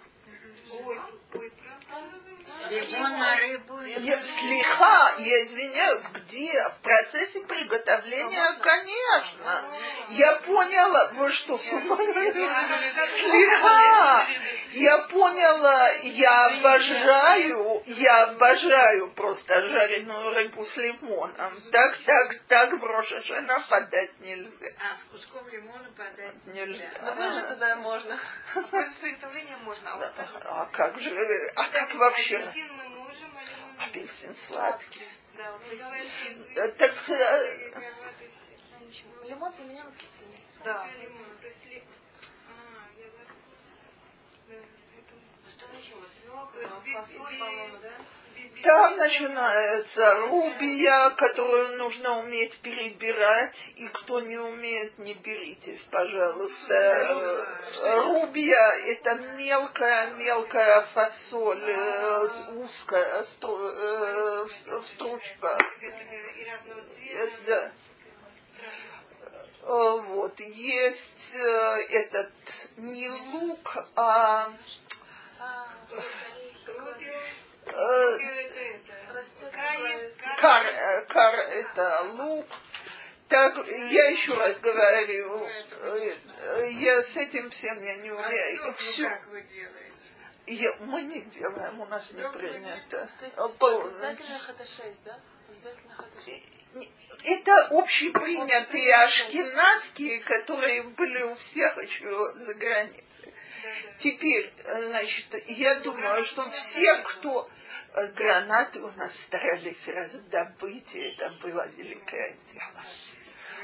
Ой, 0.71 0.99
ой, 1.33 1.51
правда? 1.87 2.40
На 2.69 3.35
рыбу. 3.37 3.81
Я, 3.81 4.21
слегка, 4.21 5.15
я 5.19 5.45
извиняюсь, 5.45 6.05
где? 6.13 6.69
В 6.69 6.83
процессе 6.83 7.41
приготовления, 7.41 8.53
конечно. 8.61 9.63
Я 10.09 10.35
поняла, 10.37 11.11
вы 11.13 11.29
что, 11.31 11.57
с 11.57 11.71
ума? 11.73 11.97
Слегка. 11.97 14.27
Я 14.73 14.99
поняла, 14.99 15.89
я 16.03 16.45
обожаю, 16.45 17.83
я 17.85 18.23
обожаю 18.23 19.11
просто 19.11 19.61
жареную 19.61 20.33
рыбу 20.33 20.63
с 20.63 20.77
лимоном. 20.77 21.61
Так, 21.71 21.97
так, 22.05 22.35
так 22.47 22.73
в 22.73 22.85
Рошашана 22.85 23.65
подать 23.69 24.17
нельзя. 24.21 24.49
А, 24.79 24.95
с 24.95 25.03
куском 25.11 25.47
лимона 25.49 25.89
подать 25.97 26.33
Нельзя. 26.45 26.89
Ну, 27.01 27.13
выжать 27.13 27.49
тогда 27.49 27.75
можно. 27.77 28.17
В 28.55 28.63
процессе 28.69 29.01
приготовления 29.01 29.57
можно. 29.63 29.91
А 29.91 30.13
А 30.45 30.65
как 30.67 30.97
же, 30.99 31.11
а 31.55 31.67
как 31.67 31.93
вообще? 31.95 32.40
Апельсин 32.49 32.75
мы 32.75 32.89
можем, 32.89 33.37
а 33.37 33.43
лимон. 33.43 33.75
Апельсин 33.79 34.35
сладкий. 34.47 35.07
Да, 35.37 35.55
Апельсин. 35.55 36.55
Так, 36.77 37.09
э. 37.09 37.13
Ничего. 38.79 39.23
Лимон 39.23 39.53
меня 39.67 39.83
апельсин. 39.83 40.27
Да. 40.63 40.87
Лимон. 41.01 41.37
То 41.41 41.47
есть 41.47 41.65
ли- 41.65 41.83
А, 42.47 42.51
я 42.97 43.05
забыла. 43.09 43.37
Да, 44.47 44.55
это... 44.55 44.61
Что 45.51 45.65
ничего, 45.67 45.69
свекла, 45.69 45.69
То 45.69 45.69
есть 45.69 45.69
фасоль, 45.69 45.69
би- 45.69 45.69
по-моему, 45.69 45.69
да? 45.69 45.69
би- 45.69 45.70
би- 45.70 45.70
Там 48.63 48.95
начинается 48.95 50.13
рубия, 50.27 51.09
которую 51.11 51.77
нужно 51.77 52.19
уметь 52.19 52.59
перебирать, 52.59 53.73
и 53.75 53.87
кто 53.87 54.19
не 54.21 54.37
умеет, 54.37 54.99
не 54.99 55.15
беритесь, 55.15 55.81
пожалуйста. 55.89 56.73
Э, 56.73 58.01
Рубия– 58.01 58.71
это 58.85 59.15
мелкая-мелкая 59.35 60.81
фасоль, 60.93 61.63
э, 61.65 62.27
узкая, 62.55 63.23
стру- 63.23 63.67
э, 63.73 64.45
в 64.79 64.87
стручках. 64.87 65.59
э, 65.81 65.91
Э, 67.13 67.29
да. 67.47 67.71
Э, 69.63 70.01
Вот, 70.01 70.39
есть 70.39 71.33
э, 71.33 71.77
этот 71.89 72.31
не 72.77 73.09
лук, 73.09 73.75
а 73.95 74.51
Кар, 80.37 81.05
кар 81.07 81.35
это 81.35 82.01
лук. 82.13 82.45
Так, 83.27 83.57
я 83.67 84.09
еще 84.09 84.33
раз 84.33 84.59
говорю, 84.59 85.47
я 86.69 87.03
с 87.03 87.15
этим 87.15 87.49
всем 87.49 87.81
я 87.81 87.95
не 87.95 88.09
А 88.09 88.13
умею. 88.15 88.57
стопку 88.57 88.79
Всё- 88.79 89.07
как 89.09 89.27
вы 89.27 89.41
делаете? 89.43 89.91
я- 90.47 90.75
мы 90.81 91.03
не 91.03 91.21
делаем, 91.21 91.79
у 91.79 91.85
нас 91.85 92.11
не 92.11 92.27
принято. 92.29 93.09
То 93.19 93.25
есть 93.25 93.37
по- 93.57 93.85
обязательно 93.85 94.39
6, 94.65 95.03
да? 95.05 95.19
Обязательно 95.49 95.93
это 95.97 96.21
6. 96.25 96.47
Это 97.23 97.67
общепринятые 97.67 98.95
ашкенадские, 98.95 100.19
которые 100.21 100.83
были 100.83 101.23
у 101.23 101.35
всех 101.35 101.77
еще 101.77 102.33
за 102.33 102.53
границей. 102.55 103.05
Теперь, 103.97 104.53
э, 104.57 104.87
значит, 104.87 105.27
я 105.47 105.79
думаю, 105.81 106.23
что 106.23 106.49
все, 106.51 107.03
кто 107.03 107.49
э, 107.93 108.07
гранаты 108.13 108.81
у 108.81 108.91
нас 108.91 109.15
старались 109.27 109.87
раздобыть, 109.87 110.93
и 110.95 110.99
это 110.99 111.29
было 111.41 111.67
великое 111.67 112.35
дело. 112.51 112.85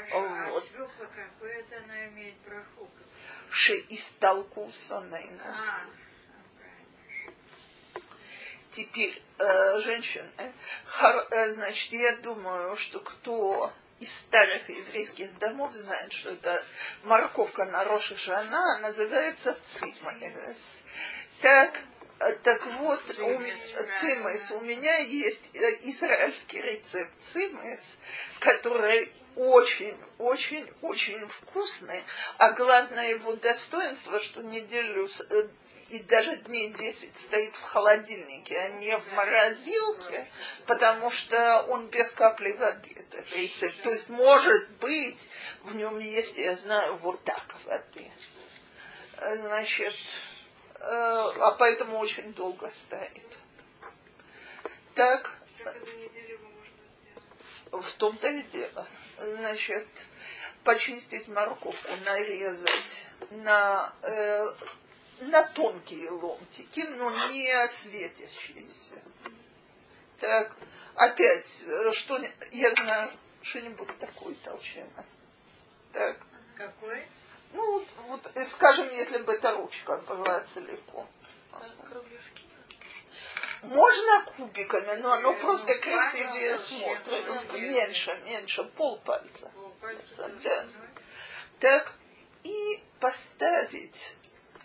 Хорошо. 0.09 0.49
Вот. 0.49 0.63
А 0.63 0.67
свекла 0.67 1.05
какой 1.15 1.53
это 1.53 1.77
она 1.83 2.07
имеет 2.07 2.35
браху? 2.45 2.89
Ше 3.49 3.77
из 3.77 4.05
толку 4.19 4.71
сонейну. 4.87 5.43
А, 5.43 5.85
Теперь, 8.71 9.21
э, 9.39 9.79
женщины, 9.79 10.29
э, 10.37 11.51
значит, 11.53 11.91
я 11.93 12.17
думаю, 12.17 12.75
что 12.75 12.99
кто 12.99 13.73
из 13.99 14.09
старых 14.27 14.69
еврейских 14.69 15.37
домов 15.39 15.73
знает, 15.73 16.11
что 16.13 16.29
это 16.31 16.63
морковка 17.03 17.65
на 17.65 17.83
Роша 17.83 18.15
Шана, 18.15 18.79
называется 18.79 19.57
цимес. 19.79 20.57
Так, 21.41 21.79
так 22.43 22.65
вот, 22.79 23.01
у, 23.09 23.13
Цимес, 23.13 24.51
у 24.51 24.61
меня 24.61 24.97
есть 24.97 25.55
э, 25.55 25.59
израильский 25.89 26.61
рецепт 26.61 27.13
цимес, 27.31 27.79
который 28.39 29.11
очень, 29.35 29.95
очень, 30.17 30.67
очень 30.81 31.27
вкусный, 31.27 32.03
а 32.39 32.53
главное 32.53 33.11
его 33.11 33.35
достоинство, 33.35 34.19
что 34.19 34.41
неделю 34.41 35.07
э, 35.29 35.47
и 35.89 35.99
даже 36.03 36.37
дней 36.37 36.73
10 36.73 37.19
стоит 37.21 37.55
в 37.55 37.61
холодильнике, 37.63 38.59
а 38.59 38.69
не 38.69 38.97
в 38.97 39.13
морозилке, 39.13 40.27
потому 40.65 41.09
что 41.09 41.65
он 41.69 41.87
без 41.87 42.11
капли 42.11 42.51
воды, 42.53 43.05
рецепт. 43.31 43.81
То 43.83 43.91
есть, 43.91 44.09
может 44.09 44.69
быть, 44.79 45.29
в 45.63 45.75
нем 45.75 45.99
есть, 45.99 46.37
я 46.37 46.57
знаю, 46.57 46.97
вот 46.97 47.23
так 47.23 47.43
воды. 47.63 48.11
Значит, 49.17 49.95
э, 50.75 50.79
а 50.79 51.55
поэтому 51.57 51.97
очень 51.99 52.33
долго 52.33 52.69
стоит. 52.85 53.37
Так, 54.93 55.31
в 57.71 57.93
том-то 57.97 58.27
и 58.27 58.43
дело. 58.43 58.87
Значит, 59.17 59.87
почистить 60.63 61.27
морковку, 61.27 61.95
нарезать 62.05 63.07
на, 63.31 63.93
э, 64.01 64.47
на 65.19 65.43
тонкие 65.43 66.09
ломтики, 66.11 66.81
но 66.81 67.09
не 67.29 67.67
светящиеся. 67.69 69.01
Так, 70.19 70.51
опять, 70.95 71.47
э, 71.65 71.91
что 71.93 72.19
я 72.51 72.73
знаю, 72.73 73.11
что-нибудь 73.41 73.97
такое 73.99 74.35
толщина. 74.43 75.05
Так. 75.93 76.17
Какой? 76.55 77.05
Ну, 77.53 77.85
вот, 78.07 78.31
э, 78.35 78.45
скажем, 78.47 78.89
если 78.91 79.19
бы 79.19 79.33
эта 79.33 79.53
ручка 79.53 79.97
была 80.07 80.41
целиком. 80.53 81.07
Можно 83.63 84.25
кубиками, 84.37 85.01
но 85.01 85.13
оно 85.13 85.33
просто 85.33 85.73
ну, 85.73 85.81
красивее 85.81 86.57
пальцем 86.57 86.77
смотрит. 86.77 87.27
вообще, 87.27 87.59
Меньше, 87.59 88.21
меньше, 88.25 88.63
полпальца. 88.63 89.51
Полпальца 89.55 90.29
Да. 90.43 90.65
Так, 91.59 91.93
и 92.43 92.83
поставить 92.99 94.15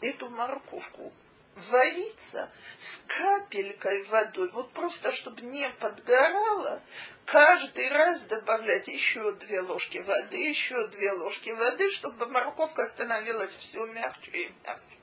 эту 0.02 0.28
морковку 0.28 1.12
вариться 1.54 2.50
с 2.78 3.02
капелькой 3.06 4.04
водой, 4.06 4.50
вот 4.52 4.72
просто 4.72 5.12
чтобы 5.12 5.42
не 5.42 5.68
подгорало, 5.70 6.82
каждый 7.26 7.88
раз 7.90 8.22
добавлять 8.22 8.88
еще 8.88 9.32
две 9.32 9.60
ложки 9.60 9.98
воды, 9.98 10.48
еще 10.48 10.86
две 10.88 11.12
ложки 11.12 11.50
воды, 11.50 11.90
чтобы 11.90 12.26
морковка 12.26 12.86
становилась 12.88 13.54
все 13.56 13.84
мягче 13.86 14.30
и 14.30 14.54
мягче. 14.64 14.96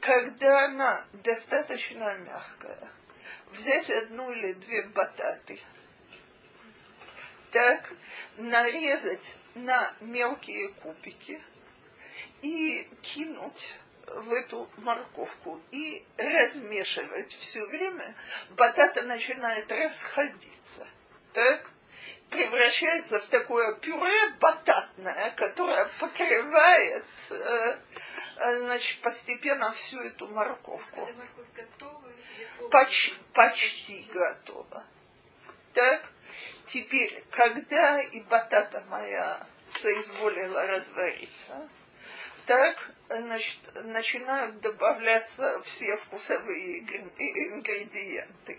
Когда 0.00 0.66
она 0.66 1.04
достаточно 1.12 2.16
мягкая, 2.18 2.88
взять 3.50 3.90
одну 3.90 4.32
или 4.32 4.52
две 4.54 4.82
бататы, 4.88 5.60
так, 7.50 7.92
нарезать 8.36 9.36
на 9.54 9.94
мелкие 10.00 10.70
кубики 10.74 11.42
и 12.42 12.88
кинуть 13.02 13.74
в 14.06 14.32
эту 14.32 14.68
морковку 14.78 15.60
и 15.70 16.04
размешивать 16.16 17.32
все 17.34 17.64
время, 17.66 18.14
батата 18.50 19.02
начинает 19.02 19.70
расходиться. 19.70 20.88
Так? 21.32 21.70
Превращается 22.30 23.20
в 23.20 23.26
такое 23.26 23.74
пюре 23.74 24.30
бататное, 24.40 25.32
которое 25.36 25.86
покрывает 26.00 27.04
э, 27.30 27.78
значит, 28.58 29.00
постепенно 29.02 29.70
всю 29.72 30.00
эту 30.00 30.28
морковку. 30.28 31.00
Морковь 31.00 31.52
готова? 31.54 32.02
Поч- 32.70 33.14
почти 33.34 34.06
готово. 34.12 34.86
Так, 35.74 36.04
теперь, 36.66 37.24
когда 37.30 38.00
и 38.00 38.20
батата 38.22 38.82
моя 38.88 39.46
соизволила 39.68 40.66
развариться, 40.66 41.68
так, 42.46 42.76
значит, 43.08 43.58
начинают 43.84 44.60
добавляться 44.60 45.60
все 45.62 45.96
вкусовые 45.96 46.82
ингре- 46.82 47.48
ингредиенты. 47.50 48.58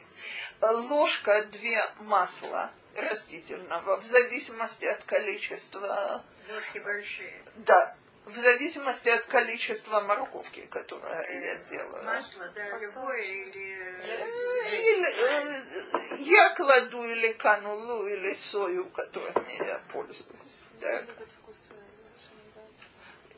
Ложка 0.61 1.45
две 1.45 1.83
масла 1.99 2.71
растительного, 2.95 3.99
в 3.99 4.05
зависимости 4.05 4.85
от 4.85 5.03
количества, 5.03 6.23
Ложки 6.49 6.79
большие. 6.79 7.43
да, 7.57 7.95
в 8.25 8.35
зависимости 8.35 9.09
от 9.09 9.25
количества 9.25 9.99
морковки, 10.01 10.65
которую 10.67 11.11
я 11.11 11.55
делаю. 11.69 12.03
Масло, 12.05 12.47
да, 12.55 12.77
любое 12.77 13.21
или... 13.21 13.77
Э, 14.01 14.77
или, 14.77 16.15
э, 16.15 16.15
я 16.19 16.49
кладу 16.55 17.03
или 17.03 17.33
канулу, 17.33 18.07
или 18.07 18.33
сою, 18.35 18.89
которыми 18.91 19.65
я 19.65 19.81
пользуюсь. 19.91 20.61
Так. 20.79 21.05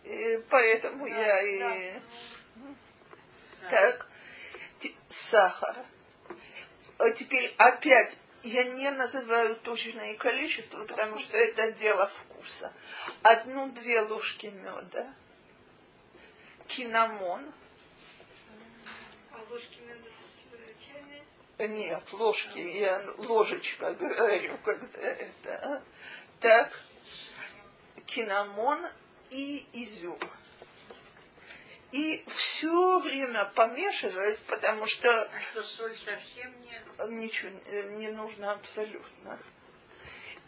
И 0.06 0.38
поэтому 0.50 1.08
я 1.08 1.42
и... 1.42 2.00
Так. 3.70 4.08
Т- 4.80 4.94
Сахар. 5.10 5.78
А 7.00 7.10
теперь 7.12 7.54
опять 7.58 8.16
я 8.44 8.64
не 8.66 8.92
называю 8.92 9.56
точное 9.58 10.16
количество, 10.16 10.86
потому 10.86 11.18
что 11.18 11.36
это 11.36 11.72
дело 11.74 12.08
вкуса. 12.08 12.72
Одну-две 13.24 14.02
ложки 14.02 14.46
меда, 14.48 15.16
кинамон, 16.68 17.52
А 19.32 19.38
ложки 19.50 19.80
меда 19.80 20.08
с 20.10 20.54
э, 20.54 20.74
чайной? 20.86 21.76
Нет, 21.76 22.14
ложки, 22.14 22.60
я 22.60 23.04
ложечка 23.18 23.94
говорю, 23.96 24.58
когда 24.64 25.00
это. 25.00 25.56
а. 25.64 25.82
Так, 26.40 26.72
кинамон 28.06 28.86
и 29.36 29.66
изюм. 29.74 30.20
И 31.92 32.24
все 32.36 33.00
время 33.00 33.46
помешивать, 33.56 34.42
потому 34.48 34.86
что 34.86 35.10
А 35.24 35.42
что, 35.52 35.64
соль 35.64 35.96
совсем 35.98 36.54
нет? 36.62 36.84
ничего 37.10 37.52
э, 37.66 37.96
не 37.98 38.10
нужно 38.10 38.54
абсолютно. 38.54 39.40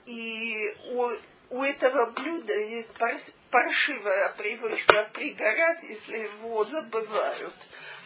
И 0.05 0.73
у, 0.91 1.09
у 1.49 1.63
этого 1.63 2.11
блюда 2.11 2.53
есть 2.53 2.91
пар- 2.93 3.19
паршивая 3.51 4.29
привычка 4.37 5.09
пригорать, 5.13 5.83
если 5.83 6.17
его 6.17 6.63
забывают. 6.65 7.55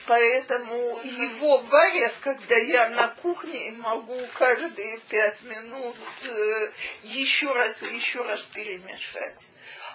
Поэтому 0.08 1.00
его 1.04 1.60
варят, 1.60 2.14
когда 2.22 2.58
я 2.58 2.90
на 2.90 3.10
кухне 3.10 3.72
могу 3.74 4.20
каждые 4.38 5.00
пять 5.10 5.42
минут 5.44 5.96
э, 6.24 6.72
еще 7.04 7.52
раз 7.54 7.82
и 7.84 7.96
еще 7.96 8.24
раз 8.24 8.42
перемешать. 8.54 9.48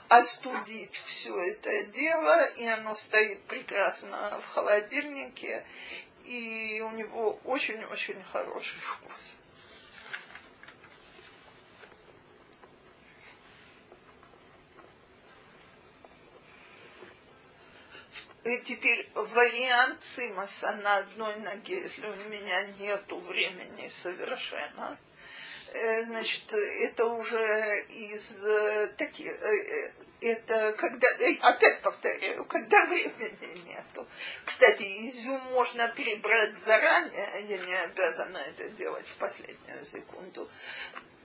Остудить 0.08 0.94
все 1.04 1.36
это 1.50 1.84
дело, 1.86 2.46
и 2.50 2.64
оно 2.64 2.94
стоит 2.94 3.42
прекрасно 3.44 4.40
в 4.40 4.46
холодильнике, 4.46 5.64
и 6.24 6.80
у 6.80 6.90
него 6.92 7.40
очень-очень 7.44 8.22
хороший 8.22 8.78
вкус. 8.78 9.36
И 18.44 18.60
теперь 18.60 19.10
вариант 19.12 20.00
цимаса 20.04 20.76
на 20.76 20.98
одной 20.98 21.34
ноге, 21.40 21.82
если 21.82 22.06
у 22.06 22.14
меня 22.28 22.64
нету 22.78 23.18
времени 23.18 23.88
совершенно, 23.88 24.96
значит, 26.04 26.52
это 26.52 27.06
уже 27.06 27.84
из 27.88 28.44
э, 28.44 28.88
таких, 28.96 29.26
э, 29.26 29.32
э, 29.32 29.92
это 30.20 30.72
когда, 30.74 31.08
э, 31.18 31.36
опять 31.40 31.82
повторяю, 31.82 32.44
когда 32.46 32.86
времени 32.86 33.68
нету. 33.68 34.06
Кстати, 34.44 34.82
изюм 34.82 35.40
можно 35.52 35.88
перебрать 35.88 36.56
заранее, 36.64 37.46
я 37.48 37.58
не 37.58 37.74
обязана 37.74 38.38
это 38.38 38.68
делать 38.70 39.06
в 39.06 39.16
последнюю 39.16 39.84
секунду. 39.84 40.48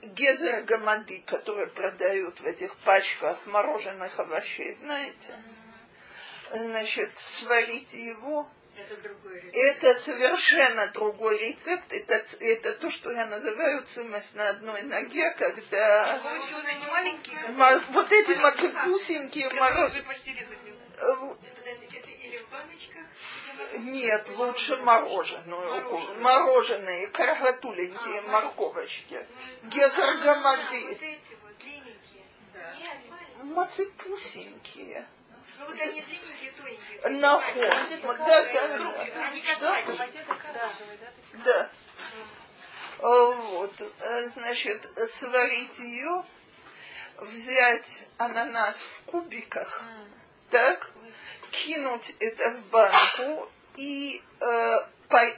Гезер 0.02 0.64
гамади, 0.64 1.20
который 1.20 1.68
продают 1.68 2.40
в 2.40 2.46
этих 2.46 2.76
пачках 2.78 3.46
мороженых 3.46 4.18
овощей, 4.18 4.74
знаете? 4.80 5.38
Значит, 6.50 7.10
сварите 7.16 8.04
его, 8.04 8.48
Это 8.82 8.96
другой 9.02 9.40
рецепт. 9.40 9.84
это 9.84 10.00
совершенно 10.00 10.86
другой 10.88 11.38
рецепт. 11.38 11.92
Это, 11.92 12.24
это 12.40 12.72
то, 12.74 12.90
что 12.90 13.10
я 13.12 13.26
называю 13.26 13.82
цимес 13.82 14.32
на 14.34 14.48
одной 14.50 14.82
ноге, 14.82 15.30
когда 15.32 16.20
вот 16.22 16.90
маленькие, 16.90 17.38
ма- 17.50 17.82
вот 17.90 18.10
эти 18.12 18.32
мацепусенькие 18.38 19.50
надо. 19.50 19.86
э, 19.86 21.16
Подождите, 21.56 21.98
это 21.98 22.10
или 22.10 22.38
в 22.38 22.48
баночках? 22.50 23.04
или 23.72 23.78
в- 23.78 23.84
Нет, 23.84 24.28
лучше 24.36 24.76
мороженую. 24.78 25.88
ку- 25.88 25.98
Мороженые, 26.20 27.08
каргатуленькие 27.08 28.20
морковочки. 28.22 29.26
Гезергамады. 29.64 30.84
Вот 30.88 31.02
эти 31.02 31.20
вот. 31.42 31.52
Да. 32.54 32.76
Мацепусенькие. 33.44 35.06
Ну 35.62 35.68
вот 35.68 35.80
они 35.80 36.00
длинненькие, 36.00 36.52
тоненькие. 36.52 37.08
Нахом. 37.20 37.62
Да, 38.02 38.44
да, 38.44 38.78
да. 38.78 39.02
Они? 39.26 39.42
Да. 41.44 41.70
А, 43.00 43.30
Вот, 43.30 43.80
э, 43.80 44.28
значит, 44.30 44.84
сварить 45.10 45.78
ее, 45.78 46.24
взять 47.18 48.08
ананас 48.18 48.76
в 48.82 49.10
кубиках, 49.10 49.84
так, 50.50 50.90
кинуть 51.52 52.14
это 52.18 52.50
в 52.50 52.70
банку 52.70 53.50
и 53.76 54.20
э, 54.40 54.76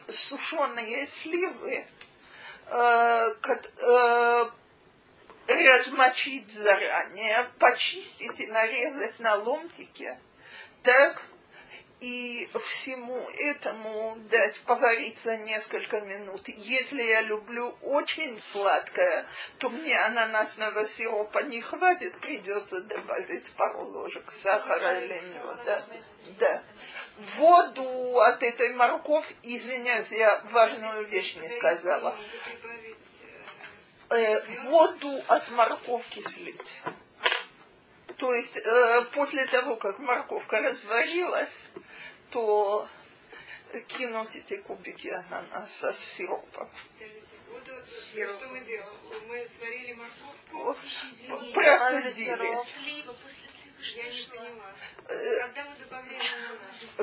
сушеные 0.09 1.07
сливы 1.07 1.87
э, 2.67 3.35
э, 3.79 4.45
размочить 5.47 6.51
заранее, 6.53 7.51
почистить 7.59 8.41
и 8.41 8.47
нарезать 8.47 9.19
на 9.19 9.37
ломтики, 9.37 10.19
так, 10.83 11.23
и 12.01 12.51
всему 12.65 13.19
этому 13.39 14.17
дать 14.29 14.61
повариться 14.67 15.39
несколько 15.39 16.01
минут. 16.03 16.47
Если 16.49 17.03
я 17.03 17.23
люблю 17.23 17.75
очень 17.81 18.39
сладкое, 18.41 19.25
то 19.59 19.71
мне 19.71 19.99
ананасного 19.99 20.87
сиропа 20.89 21.43
не 21.45 21.63
хватит, 21.63 22.19
придется 22.21 22.83
добавить 22.83 23.51
пару 23.53 23.85
ложек 23.87 24.31
сахара 24.43 25.01
или 25.01 25.21
меда. 25.21 25.87
Да. 26.39 26.63
Воду 27.37 28.21
от 28.21 28.43
этой 28.43 28.75
морковки, 28.75 29.37
извиняюсь, 29.43 30.11
я 30.11 30.43
важную 30.51 31.07
вещь 31.07 31.37
не 31.37 31.49
сказала. 31.49 32.17
Э, 34.15 34.69
воду 34.69 35.25
от 35.27 35.49
морковки 35.51 36.23
слить. 36.23 36.81
То 38.17 38.33
есть 38.33 38.57
э, 38.57 39.05
после 39.13 39.45
того, 39.47 39.75
как 39.75 39.99
морковка 39.99 40.61
разварилась, 40.61 41.69
то 42.31 42.89
кинуть 43.89 44.37
эти 44.37 44.59
кубики 44.59 45.09
ананаса 45.09 45.93
с 45.93 45.99
сиропом. 46.17 46.71
Сироп. 48.13 48.39
Что 48.39 48.49
мы 48.51 48.61
делали? 48.61 49.27
Мы 49.27 49.49
сварили 49.49 49.95
морковку. 49.95 50.77
Процедили. 51.53 52.59
Я 53.93 54.05
не 54.05 54.25
поняла. 54.25 54.73
Когда 55.07 55.65
мы 55.65 55.77
добавляем 55.77 56.59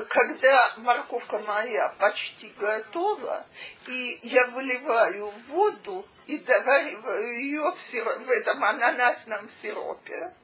Когда 0.08 0.74
морковка 0.78 1.38
моя 1.38 1.90
почти 1.90 2.48
готова, 2.58 3.46
и 3.86 4.18
я 4.22 4.48
выливаю 4.48 5.30
воду 5.48 6.04
и 6.26 6.38
довариваю 6.38 7.38
ее 7.38 7.70
в, 7.70 7.78
сироп, 7.78 8.18
в 8.18 8.30
этом 8.30 8.64
ананасном 8.64 9.48
сиропе 9.48 10.34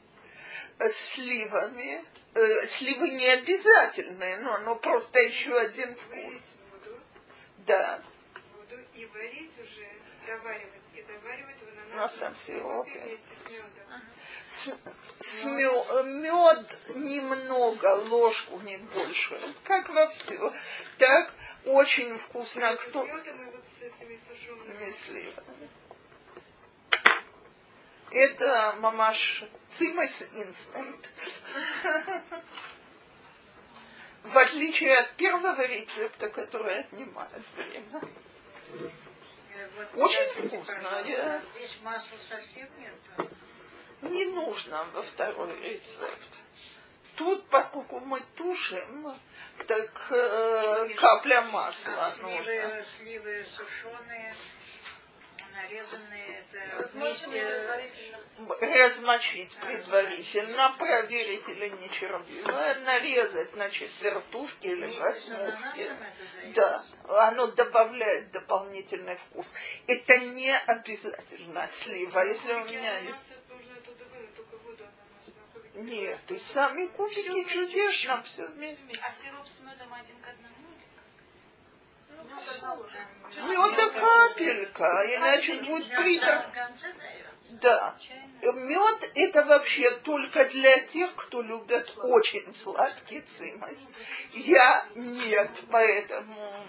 с 0.79 1.15
сливами, 1.15 2.05
э, 2.35 2.67
сливы 2.69 3.11
не 3.11 3.29
обязательные, 3.29 4.39
но 4.39 4.55
оно 4.55 4.77
просто 4.77 5.19
еще 5.19 5.59
один 5.59 5.95
вкус. 5.97 6.35
Воду, 6.71 7.01
Да. 7.67 8.01
воду 8.57 8.77
и 8.95 9.07
варить 9.07 9.59
уже, 9.59 9.89
доваривать 10.27 10.78
На 10.99 12.09
ананасном 12.09 12.35
сам 12.35 12.37
сиропе. 12.47 13.19
с 14.49 15.45
мед 15.45 16.81
немного, 16.95 17.87
ложку 18.09 18.61
не 18.61 18.79
больше, 18.79 19.55
как 19.65 19.89
во 19.89 20.09
все. 20.09 20.53
Так 20.99 21.33
очень 21.65 22.19
вкусно. 22.19 22.77
Кто 22.77 23.07
сливами. 25.05 25.71
Это 28.11 28.77
мамаш 28.79 29.45
цимас 29.77 30.23
инстант. 30.33 31.11
В 34.25 34.37
отличие 34.37 34.99
от 34.99 35.13
первого 35.13 35.67
рецепта, 35.67 36.29
который 36.29 36.81
отнимает 36.81 37.43
время. 37.57 38.01
Очень 39.95 40.49
вкусно, 40.49 41.03
я- 41.07 41.43
Здесь 41.55 41.79
масла 41.83 42.17
совсем 42.29 42.69
нет. 42.79 43.29
Не 44.03 44.27
нужно 44.27 44.85
во 44.93 45.03
второй 45.03 45.53
рецепт. 45.61 46.29
Тут, 47.17 47.49
поскольку 47.49 47.99
мы 47.99 48.21
тушим, 48.37 49.13
так 49.67 50.07
э, 50.13 50.89
капля 50.95 51.43
масла 51.43 52.15
нужна. 52.23 52.43
Сливы, 52.45 52.85
сливы 52.97 53.45
сушеные, 53.57 54.35
нарезанные, 55.63 56.45
это 56.53 56.89
вместе 56.89 57.27
предварительно. 57.27 58.89
размочить 58.89 59.57
предварительно, 59.57 60.75
проверить 60.79 61.49
или 61.49 61.69
не 61.69 61.91
червивое, 61.91 62.75
нарезать 62.81 63.57
на 63.57 63.71
четвертушки 63.71 64.67
или 64.67 64.87
вместе 64.87 65.21
с 65.21 65.29
восьмушки. 65.29 65.81
ананасом 65.81 66.03
это 66.43 66.55
Да, 66.55 66.85
оно 67.29 67.47
добавляет 67.49 68.31
дополнительный 68.31 69.17
вкус. 69.17 69.51
Это 69.87 70.19
не 70.19 70.57
обязательно 70.57 71.69
слива. 71.83 72.21
Если 72.25 72.53
у 72.53 72.65
меня 72.65 72.99
есть... 72.99 73.19
Нет, 75.75 76.19
и 76.29 76.39
сами 76.41 76.87
кубики 76.87 77.45
чудесно 77.49 78.23
все 78.25 78.47
вместе. 78.49 78.85
А 79.01 79.23
сироп 79.23 79.47
с 79.47 79.61
медом 79.61 79.95
один 79.95 80.17
к 80.21 80.29
одному? 80.29 80.68
Меда 83.37 83.91
капелька, 83.91 85.17
иначе 85.17 85.55
будет 85.63 85.89
призрак. 85.89 86.47
Да. 87.61 87.97
Мед 88.43 89.11
это 89.15 89.45
вообще 89.45 89.91
только 89.99 90.45
для 90.47 90.81
тех, 90.87 91.15
кто 91.15 91.43
любит 91.43 91.93
очень 91.97 92.55
сладкий 92.57 93.23
цимас. 93.37 93.75
Я 94.33 94.87
нет, 94.95 95.51
поэтому 95.71 96.67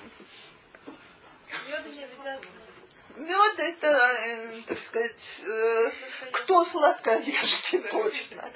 не 3.18 3.26
мед 3.26 3.60
это, 3.60 3.88
э, 3.88 4.62
так 4.68 4.80
сказать, 4.80 5.42
э, 5.46 5.92
кто 6.32 6.64
сладкоежки 6.66 7.78
точно. 7.92 8.52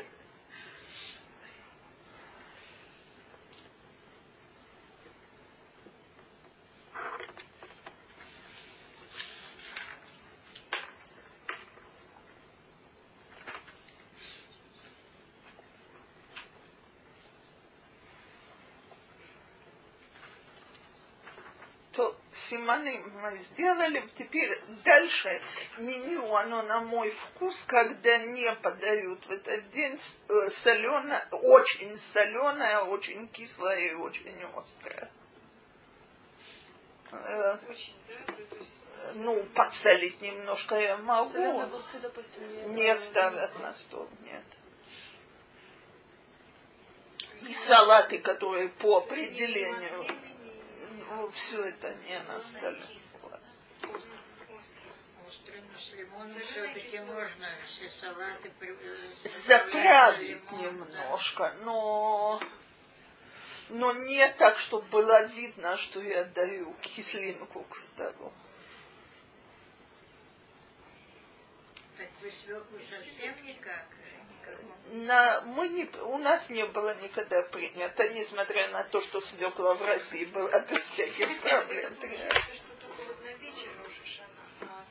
Симаны 22.64 23.04
мы 23.22 23.38
сделали. 23.38 24.08
Теперь 24.16 24.60
дальше 24.84 25.42
меню, 25.78 26.34
оно 26.34 26.62
на 26.64 26.82
мой 26.82 27.12
вкус, 27.12 27.64
когда 27.68 28.18
не 28.20 28.52
подают 28.56 29.26
в 29.26 29.32
этот 29.32 29.70
день 29.72 30.00
соленое, 30.64 31.28
очень 31.32 31.98
соленое, 32.14 32.80
очень 32.80 33.28
кислое 33.30 33.92
и 33.92 33.94
очень 33.94 34.44
острое. 34.56 35.12
Э, 37.12 37.58
Очень, 37.70 37.96
да? 38.08 38.34
То 38.34 38.56
есть 38.56 38.72
Ну, 39.16 39.44
подсолить 39.54 40.20
немножко 40.22 40.76
я 40.76 40.98
могу. 40.98 41.30
Соленые 41.32 41.64
огурцы, 41.64 42.00
допустим, 42.00 42.74
не, 42.74 42.84
Не 42.84 42.98
ставят 42.98 43.60
на 43.60 43.74
стол, 43.74 44.10
нет. 44.22 44.44
И 47.42 47.54
салаты, 47.68 48.20
которые 48.20 48.70
по 48.70 48.98
определению, 49.00 50.06
все 51.32 51.64
это 51.66 51.94
не 51.96 52.20
на 52.20 52.40
столе. 52.42 52.82
Острый, 55.28 55.62
но 55.62 55.80
с 55.80 55.92
лимоном 55.94 56.40
все-таки 56.42 57.00
можно 57.00 57.48
все 57.68 57.90
салаты 57.90 58.52
при- 58.60 58.76
э, 58.76 59.30
Заправить 59.48 60.52
немножко, 60.52 61.56
но, 61.64 62.40
но 63.70 63.94
не 63.94 64.30
так, 64.34 64.58
чтобы 64.58 64.88
было 64.90 65.24
видно, 65.26 65.78
что 65.78 66.02
я 66.02 66.26
даю 66.26 66.74
кислинку 66.82 67.64
к 67.64 67.78
столу. 67.78 68.32
Так 71.98 72.10
вы 72.22 72.32
свеклу 72.32 72.80
совсем 72.90 73.44
никак? 73.46 73.88
Э? 74.94 74.98
На, 75.06 75.42
мы 75.42 75.68
не, 75.70 75.86
у 75.86 76.18
нас 76.18 76.50
не 76.50 76.66
было 76.66 76.96
никогда 77.02 77.42
принято, 77.44 78.08
несмотря 78.10 78.70
на 78.70 78.84
то, 78.84 79.02
что 79.02 79.22
свекла 79.22 79.74
в 79.74 79.82
России 79.82 80.26
была 80.26 80.60
без 80.62 80.80
всяких 80.82 81.42
проблем. 81.42 81.94
А 84.66 84.84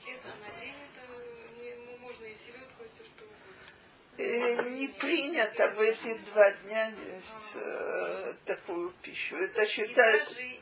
не- 1.63 1.75
ну, 1.87 1.99
можно 1.99 2.25
и 2.27 2.35
селедку, 2.35 2.85
и 2.85 2.89
все 2.89 3.05
что 3.05 3.25
угодно. 3.25 3.55
Э, 4.01 4.02
не 4.19 4.89
принято 4.89 5.71
в 5.71 5.81
эти 5.81 6.19
два 6.31 6.51
дня 6.51 6.87
есть 6.89 7.55
э, 7.55 8.35
такую 8.45 8.93
пищу. 9.03 9.37
Это 9.37 9.63
И 9.63 9.67
считается 9.67 10.35
даже 10.35 10.53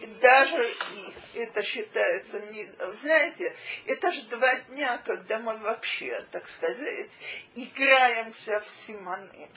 и 0.00 0.06
даже 0.20 0.68
и 0.68 1.38
это 1.38 1.62
считается 1.62 2.40
не 2.52 2.70
знаете 3.00 3.54
это 3.86 4.10
же 4.10 4.22
два 4.26 4.54
дня 4.60 4.98
когда 4.98 5.38
мы 5.38 5.56
вообще 5.56 6.22
так 6.30 6.46
сказать 6.48 7.10
играемся 7.54 8.60
в 8.60 8.68
симоним 8.86 9.48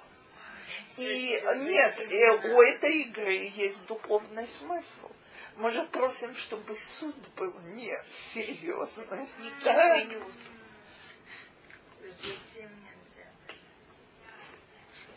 и 0.95 1.41
нет 1.66 1.99
э, 1.99 2.54
у 2.54 2.62
этой 2.62 3.01
игры 3.01 3.51
есть 3.54 3.86
духовный 3.86 4.47
смысл 4.47 5.10
мы 5.58 5.72
же 5.72 5.84
просим, 5.84 6.34
чтобы 6.36 6.76
суд 6.76 7.16
был 7.36 7.54
не 7.76 7.95
серьезный. 8.34 9.06
Да? 9.64 9.97
и 9.97 10.06
не. 10.06 10.18
Затем 12.01 12.72
нельзя. 12.72 12.82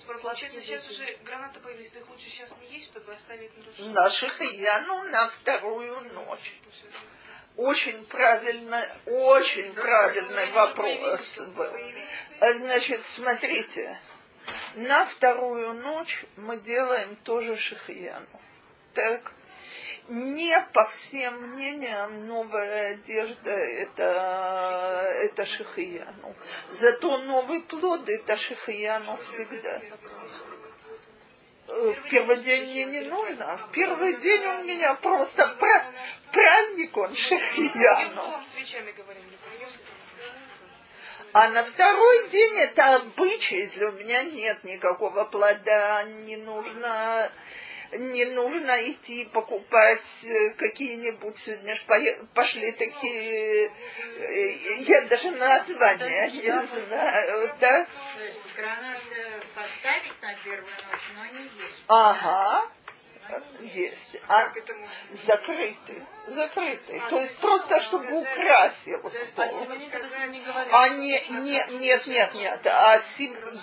Получается, 0.06 0.62
сейчас 0.62 0.88
уже 0.88 1.18
гранаты 1.24 1.60
появились, 1.60 1.90
то 1.90 1.98
их 1.98 2.08
лучше 2.08 2.30
сейчас 2.30 2.50
не 2.60 2.76
есть, 2.76 2.90
чтобы 2.90 3.12
оставить 3.12 3.56
на 3.56 3.64
душе. 3.64 3.82
Наших 3.82 4.40
я, 4.40 4.80
ну, 4.82 5.02
на 5.04 5.28
вторую 5.28 6.00
ночь. 6.12 6.54
Очень 7.56 8.04
правильно, 8.06 8.84
очень 9.06 9.72
правильный 9.74 10.50
вопрос 10.52 11.38
был. 11.56 11.72
А, 12.40 12.52
Значит, 12.54 13.00
смотрите, 13.06 13.98
на 14.74 15.06
вторую 15.06 15.72
ночь 15.74 16.24
мы 16.36 16.58
делаем 16.58 17.16
тоже 17.16 17.56
шахияну. 17.56 18.26
Так? 18.94 19.32
Не 20.08 20.60
по 20.72 20.84
всем 20.86 21.34
мнениям 21.50 22.26
новая 22.28 22.92
одежда 22.92 23.50
это, 23.50 25.12
это 25.22 25.44
шихияну. 25.44 26.34
Зато 26.70 27.18
новый 27.18 27.62
плод 27.62 28.08
это 28.08 28.36
шихияну 28.36 29.16
всегда. 29.16 29.80
Э, 31.68 31.92
В 31.94 32.08
первый 32.08 32.36
день 32.36 32.70
мне 32.70 32.84
не 32.84 33.00
нужно. 33.00 33.56
В 33.58 33.72
первый 33.72 34.14
день 34.18 34.46
у 34.46 34.64
меня 34.64 34.94
просто 34.94 35.48
пра- 35.58 35.92
праздник 36.32 36.96
он 36.96 37.16
шихияну. 37.16 38.40
А 41.32 41.48
на 41.48 41.64
второй 41.64 42.28
день 42.28 42.58
это 42.60 42.96
обычай, 42.96 43.56
если 43.56 43.84
у 43.84 43.92
меня 43.92 44.22
нет 44.22 44.62
никакого 44.62 45.24
плода, 45.24 46.04
не 46.04 46.36
нужно, 46.36 47.30
не 47.92 48.24
нужно 48.26 48.90
идти 48.90 49.24
покупать 49.32 50.24
э, 50.24 50.50
какие-нибудь, 50.50 51.38
сегодня 51.38 51.74
ж 51.74 51.84
пое- 51.86 52.26
пошли 52.34 52.72
такие, 52.72 53.66
э, 53.68 53.70
я 54.80 55.02
даже 55.06 55.30
названия 55.32 56.30
не 56.30 56.86
знаю, 56.86 57.54
да? 57.60 57.86
То 58.16 58.24
есть 58.24 58.38
гранат 58.56 59.02
поставить 59.54 60.22
на 60.22 60.34
первую 60.44 60.72
ночь, 60.72 61.10
но 61.14 61.24
не 61.26 61.42
есть. 61.44 61.84
Ага, 61.88 62.70
есть. 63.60 64.16
А 64.28 64.52
закрытый, 65.26 66.02
закрытый. 66.28 67.02
То 67.10 67.20
есть 67.20 67.36
просто, 67.38 67.80
чтобы 67.80 68.20
украсил 68.20 69.00
А 69.04 69.10
стол. 69.10 69.60
Симоним 69.64 69.90
тогда 69.90 70.26
не 70.26 70.40
говорит. 70.40 70.72
А 70.72 70.88
не, 70.90 71.28
не, 71.28 71.66
нет, 71.78 72.06
нет, 72.06 72.34
нет. 72.34 72.66
А 72.66 73.02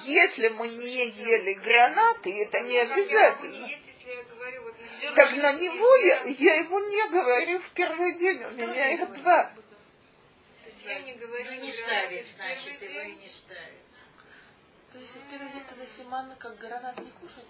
если 0.04 0.50
мы 0.50 0.68
не 0.68 1.06
ели 1.08 1.54
гранаты, 1.54 2.44
это 2.44 2.60
не 2.60 2.78
обязательно. 2.78 3.66
Есть, 3.68 3.82
если 3.88 4.18
я 4.18 4.24
говорю, 4.24 4.64
вот 4.64 4.80
на 4.80 4.86
зерна- 4.86 4.93
Так 5.16 5.32
на 5.36 5.54
него 5.54 5.96
я, 5.96 6.24
я 6.24 6.56
его 6.60 6.80
не 6.80 7.10
говорю 7.10 7.60
в 7.60 7.70
первый 7.72 8.14
день, 8.14 8.44
у 8.44 8.52
меня 8.52 8.94
их 8.94 9.14
два. 9.14 9.46
То 10.64 10.70
есть 10.70 10.84
я 10.86 11.00
не 11.00 11.14
говорю 11.14 11.52
Ну 11.52 11.62
не 11.62 11.72
ставить, 11.72 12.28
в 12.28 12.36
значит, 12.36 12.82
первый 12.82 12.86
его 12.86 13.02
и 13.02 13.16
не 13.16 13.28
ставить. 13.30 13.84
То 14.94 15.00
есть 15.00 15.12
первый 15.30 15.52
день 15.52 15.64
тогда 15.68 15.86
как 16.38 16.58
гранат 16.58 16.98
не 17.00 17.12
кушать? 17.12 17.46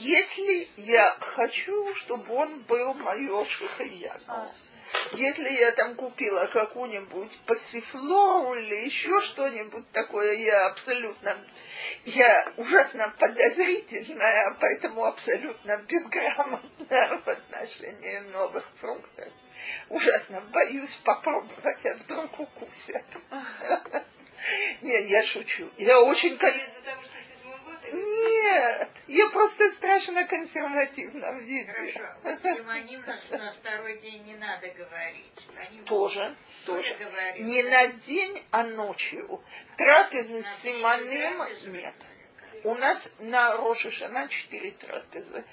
Если 0.00 0.68
я 0.82 1.16
хочу, 1.20 1.94
чтобы 1.94 2.34
он 2.34 2.60
был 2.62 2.94
мое 2.94 3.44
шихаяну, 3.44 4.52
если 5.12 5.48
я 5.50 5.72
там 5.72 5.94
купила 5.94 6.46
какую-нибудь 6.46 7.38
пассифлору 7.46 8.54
или 8.54 8.86
еще 8.86 9.20
что-нибудь 9.20 9.90
такое, 9.92 10.34
я 10.34 10.66
абсолютно, 10.66 11.38
я 12.04 12.52
ужасно 12.56 13.14
подозрительная, 13.18 14.56
поэтому 14.60 15.04
абсолютно 15.04 15.78
безграмотная 15.88 17.20
в 17.24 17.28
отношении 17.28 18.18
новых 18.32 18.68
фруктов. 18.80 19.32
Ужасно 19.88 20.40
боюсь 20.52 20.96
попробовать, 21.04 21.86
а 21.86 21.94
вдруг 21.94 22.40
укусят. 22.40 23.04
Не, 24.82 25.08
я 25.08 25.22
шучу. 25.22 25.70
Я 25.78 26.00
очень, 26.00 26.34
Из-за 26.34 26.82
того, 26.84 27.02
что 27.02 27.23
нет, 27.94 28.88
я 29.06 29.28
просто 29.30 29.70
страшно 29.72 30.24
консервативна 30.24 31.32
в 31.32 31.40
виде. 31.40 31.72
Хорошо. 31.72 32.56
Симоним 32.56 33.04
на, 33.30 33.52
второй 33.52 33.98
день 33.98 34.24
не 34.24 34.34
надо 34.34 34.68
говорить. 34.68 35.46
Они 35.56 35.80
Тоже, 35.82 36.34
тоже 36.66 36.94
говорят. 36.94 37.38
Не 37.38 37.62
на 37.62 37.86
день, 37.88 38.42
а 38.50 38.64
ночью. 38.64 39.42
Трапезы 39.76 40.42
На 40.42 40.42
с 40.42 40.62
Симоним 40.62 41.72
нет. 41.72 41.94
У 42.64 42.74
нас 42.74 43.12
на 43.18 43.56
Рошишана 43.56 44.26
четыре 44.28 44.70
трапезы. 44.72 45.44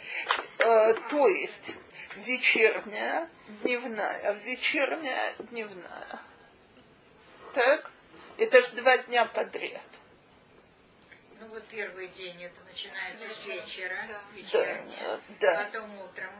Э, 0.59 0.93
то 1.09 1.27
есть 1.27 1.73
вечерняя, 2.15 3.29
дневная, 3.63 4.33
вечерняя, 4.45 5.33
дневная. 5.39 6.21
Так? 7.53 7.91
Это 8.37 8.61
ж 8.61 8.69
два 8.71 8.97
дня 8.99 9.25
подряд. 9.25 9.81
Ну 11.52 11.56
вот 11.56 11.68
первый 11.68 12.08
день 12.08 12.41
это 12.45 12.62
начинается 12.64 13.30
с 13.30 13.45
вечера, 13.45 14.08
Да, 14.08 14.22
вечерняя, 14.34 15.20
да. 15.41 15.66
потом 15.66 15.99
утром. 15.99 16.32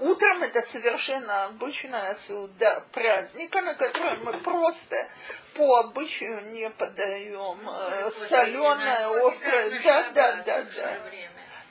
Утром 0.00 0.42
это 0.42 0.62
совершенно 0.62 1.44
обычная 1.44 2.16
суда 2.26 2.84
праздника, 2.90 3.62
на 3.62 3.74
который 3.74 4.16
мы 4.24 4.32
просто 4.38 5.08
по 5.54 5.76
обычаю 5.82 6.50
не 6.50 6.68
подаем 6.70 7.60
э, 7.68 8.02
После 8.10 8.26
соленое, 8.26 8.96
синагоги, 8.96 9.34
острое. 9.36 9.80
Да, 9.84 10.10
да, 10.10 10.42
да, 10.42 10.62
да. 10.62 10.98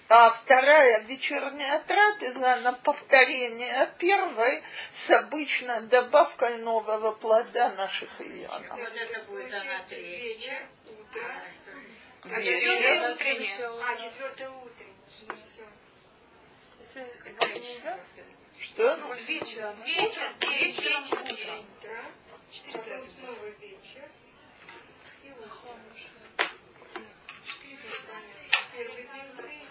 А 0.08 0.30
вторая 0.30 1.02
вечерняя 1.02 1.80
трапеза 1.80 2.56
на 2.62 2.74
повторение 2.74 3.92
первой 3.98 4.64
с 4.94 5.10
обычно 5.10 5.82
добавкой 5.82 6.60
нового 6.60 7.12
плода 7.12 7.72
наших 7.72 8.22
ионов. 8.22 8.70
вот 8.70 8.96
это 8.96 9.20
будет 9.24 9.54
она 9.54 9.84
третья. 9.84 10.62
утро. 10.86 11.26
А, 12.32 12.42
Вечер. 12.42 12.60
четвертое 12.60 13.12
Утреннее. 13.14 13.56
А, 13.84 13.96
четвертое 13.98 14.50
утреннее. 14.50 14.96
Ну? 17.84 18.00
Что? 18.60 18.98
ну, 18.98 19.14
вечером. 19.14 19.82
Вечер, 19.84 20.34
вечером, 20.42 21.04
вечер, 21.04 21.18
утром. 21.18 21.36
день, 21.36 21.66
утро. 21.78 22.06
Четыре 22.52 22.78
Потом 22.80 23.08
снова 23.08 23.46
вечер. 23.60 24.10
И 25.24 25.32
утро. 25.32 25.78
Четыре 27.46 27.78
трапезы. 27.78 28.46
Первый 28.74 29.04
день 29.04 29.68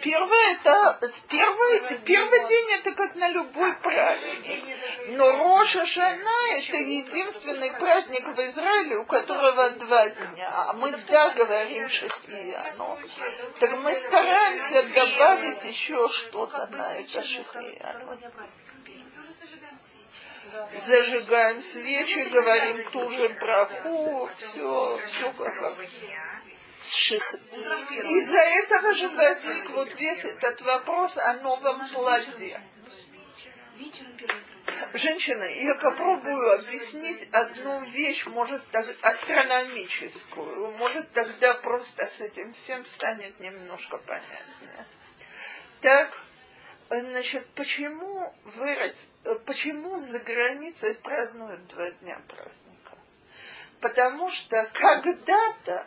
Первый 0.00 0.52
это 0.54 1.10
первый, 1.28 1.98
первый 2.00 2.48
день 2.48 2.70
это 2.80 2.92
как 2.92 3.14
на 3.14 3.28
любой 3.28 3.74
праздник. 3.74 4.64
Но 5.08 5.32
Роша 5.32 5.84
Шана 5.84 6.56
это 6.56 6.76
единственный 6.76 7.72
праздник 7.78 8.26
в 8.26 8.40
Израиле, 8.40 8.96
у 8.96 9.04
которого 9.04 9.70
два 9.70 10.08
дня. 10.08 10.48
А 10.48 10.72
мы 10.72 10.96
да 11.08 11.30
говорим 11.30 11.88
Шахияну. 11.88 12.98
Так 13.60 13.70
мы 13.78 13.94
стараемся 13.96 14.82
добавить 14.94 15.64
еще 15.64 16.08
что-то 16.08 16.66
на 16.68 16.94
это 16.96 17.22
Шахияну. 17.22 18.18
Зажигаем 20.86 21.62
свечи, 21.62 22.28
говорим 22.30 22.82
ту 22.90 23.08
же 23.10 23.28
браху, 23.40 24.28
все, 24.38 25.00
все 25.06 25.32
как 25.32 25.78
Из-за 26.78 28.38
этого 28.38 28.94
же 28.94 29.08
возник 29.08 29.70
вот 29.70 29.94
весь 29.94 30.24
этот 30.24 30.60
вопрос 30.62 31.16
о 31.16 31.34
новом 31.34 31.88
плоде. 31.88 32.60
Женщина, 34.94 35.44
я 35.44 35.74
попробую 35.76 36.60
объяснить 36.60 37.28
одну 37.32 37.84
вещь, 37.86 38.26
может, 38.26 38.66
так, 38.70 38.86
астрономическую. 39.00 40.72
Может, 40.72 41.10
тогда 41.12 41.54
просто 41.54 42.06
с 42.06 42.20
этим 42.20 42.52
всем 42.52 42.84
станет 42.84 43.38
немножко 43.40 43.98
понятнее. 43.98 44.86
Так, 45.80 46.10
значит, 46.90 47.46
почему, 47.54 48.34
в 48.44 48.60
Эрец- 48.60 49.08
э, 49.24 49.34
почему 49.46 49.98
за 49.98 50.20
границей 50.20 50.94
празднуют 50.96 51.66
два 51.68 51.90
дня 51.90 52.20
праздника? 52.28 52.98
Потому 53.80 54.30
что 54.30 54.70
когда-то 54.74 55.86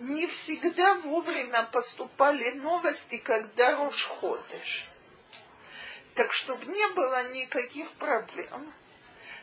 не 0.00 0.26
всегда 0.26 0.94
вовремя 0.94 1.64
поступали 1.72 2.50
новости, 2.52 3.18
когда 3.18 3.76
Рошходыш. 3.76 4.88
Так 6.14 6.32
чтобы 6.32 6.66
не 6.66 6.88
было 6.88 7.30
никаких 7.32 7.90
проблем, 7.92 8.72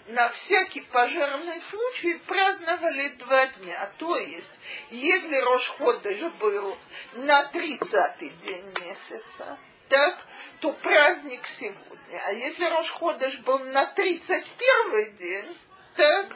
на 0.08 0.30
всякий 0.30 0.82
пожарный 0.82 1.62
случай 1.62 2.20
праздновали 2.26 3.10
два 3.20 3.47
дня. 3.47 3.91
То 3.97 4.18
есть, 4.18 4.52
если 4.89 5.36
Рошходыш 5.38 6.22
был 6.39 6.78
на 7.14 7.52
30-й 7.52 8.30
день 8.30 8.74
месяца, 8.80 9.60
так, 9.89 10.26
то 10.62 10.72
праздник 10.74 11.45
сегодня. 11.47 12.24
А 12.26 12.32
если 12.32 12.66
Рошходыш 12.66 13.39
был 13.39 13.60
на 13.60 13.93
31-й 13.93 15.12
день, 15.18 15.58
так, 15.95 16.28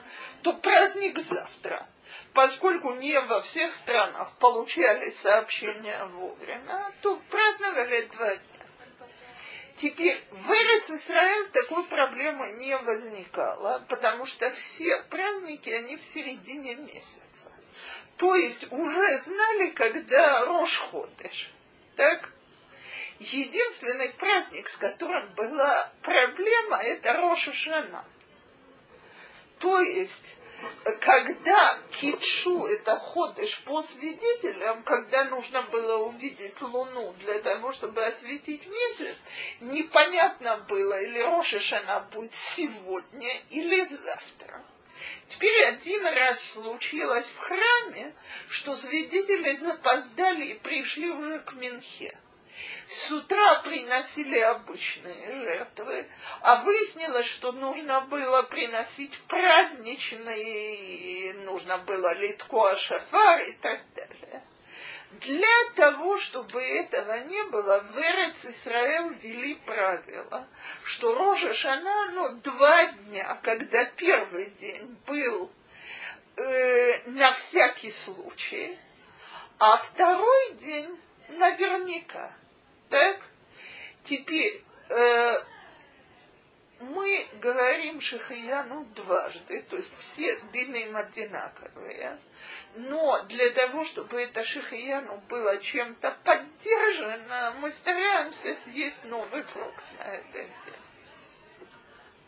то 0.43 0.53
праздник 0.53 1.19
завтра. 1.19 1.87
Поскольку 2.33 2.93
не 2.95 3.19
во 3.21 3.41
всех 3.41 3.73
странах 3.75 4.33
получали 4.39 5.11
сообщения 5.11 6.03
вовремя, 6.05 6.91
то 7.01 7.15
праздновали 7.29 8.01
два 8.11 8.35
дня. 8.35 8.65
Теперь 9.77 10.23
в 10.31 10.51
Исраэль 10.51 11.49
такой 11.49 11.83
проблемы 11.85 12.51
не 12.53 12.77
возникало, 12.77 13.85
потому 13.89 14.25
что 14.25 14.49
все 14.51 15.03
праздники, 15.09 15.69
они 15.69 15.97
в 15.97 16.03
середине 16.03 16.75
месяца. 16.75 17.19
То 18.17 18.35
есть 18.35 18.71
уже 18.71 19.19
знали, 19.23 19.71
когда 19.71 20.45
Рошходыш. 20.45 21.51
Так? 21.97 22.29
Единственный 23.19 24.13
праздник, 24.13 24.69
с 24.69 24.77
которым 24.77 25.33
была 25.35 25.91
проблема, 26.01 26.77
это 26.77 27.13
Роша. 27.13 28.05
То 29.59 29.79
есть 29.79 30.37
когда 31.01 31.79
китшу 31.91 32.65
это 32.65 32.97
ходишь 32.97 33.61
по 33.65 33.81
свидетелям, 33.83 34.83
когда 34.83 35.25
нужно 35.25 35.63
было 35.63 35.97
увидеть 36.05 36.61
луну 36.61 37.13
для 37.19 37.39
того, 37.39 37.71
чтобы 37.71 38.05
осветить 38.05 38.67
месяц, 38.67 39.17
непонятно 39.61 40.57
было, 40.67 41.01
или 41.01 41.19
Рошишана 41.19 42.07
будет 42.11 42.33
сегодня 42.55 43.41
или 43.49 43.85
завтра. 43.85 44.63
Теперь 45.27 45.65
один 45.65 46.05
раз 46.05 46.53
случилось 46.53 47.27
в 47.27 47.37
храме, 47.39 48.15
что 48.49 48.75
свидетели 48.75 49.55
запоздали 49.57 50.45
и 50.45 50.59
пришли 50.59 51.09
уже 51.09 51.39
к 51.39 51.53
Минхе. 51.53 52.17
С 52.87 53.11
утра 53.11 53.61
приносили 53.61 54.39
обычные 54.39 55.43
жертвы, 55.43 56.07
а 56.41 56.63
выяснилось, 56.63 57.25
что 57.25 57.51
нужно 57.51 58.01
было 58.01 58.43
приносить 58.43 59.19
праздничные, 59.27 61.33
нужно 61.45 61.79
было 61.79 62.13
литко 62.13 62.75
шафар 62.75 63.41
и 63.41 63.53
так 63.53 63.81
далее. 63.95 64.43
Для 65.13 65.71
того, 65.75 66.15
чтобы 66.17 66.61
этого 66.61 67.21
не 67.21 67.43
было, 67.45 67.79
в 67.79 67.97
Эрец 67.97 68.45
Исраэл 68.45 69.09
ввели 69.11 69.55
правило, 69.65 70.47
что 70.83 71.15
Рожа 71.15 71.53
Шана, 71.53 72.11
ну, 72.11 72.35
два 72.41 72.85
дня, 72.85 73.39
когда 73.41 73.85
первый 73.85 74.51
день 74.51 74.95
был 75.07 75.51
э, 76.35 77.09
на 77.09 77.33
всякий 77.33 77.91
случай, 77.91 78.77
а 79.57 79.77
второй 79.77 80.53
день 80.55 80.99
наверняка. 81.29 82.33
Так? 82.89 83.19
Теперь 84.03 84.63
э, 84.89 85.43
мы 86.79 87.27
говорим 87.41 88.01
Шихаяну 88.01 88.85
дважды, 88.95 89.63
то 89.63 89.75
есть 89.77 89.95
все 89.97 90.37
длины 90.51 90.83
им 90.83 90.95
одинаковые, 90.95 92.19
но 92.75 93.23
для 93.23 93.51
того, 93.51 93.85
чтобы 93.85 94.21
это 94.21 94.43
Шихаяну 94.43 95.17
было 95.29 95.57
чем-то 95.59 96.17
поддержано, 96.23 97.55
мы 97.59 97.71
стараемся 97.71 98.55
съесть 98.63 99.03
новый 99.05 99.43
фрукт 99.43 99.83
на 99.97 100.03
этот 100.03 100.31
день. 100.33 100.51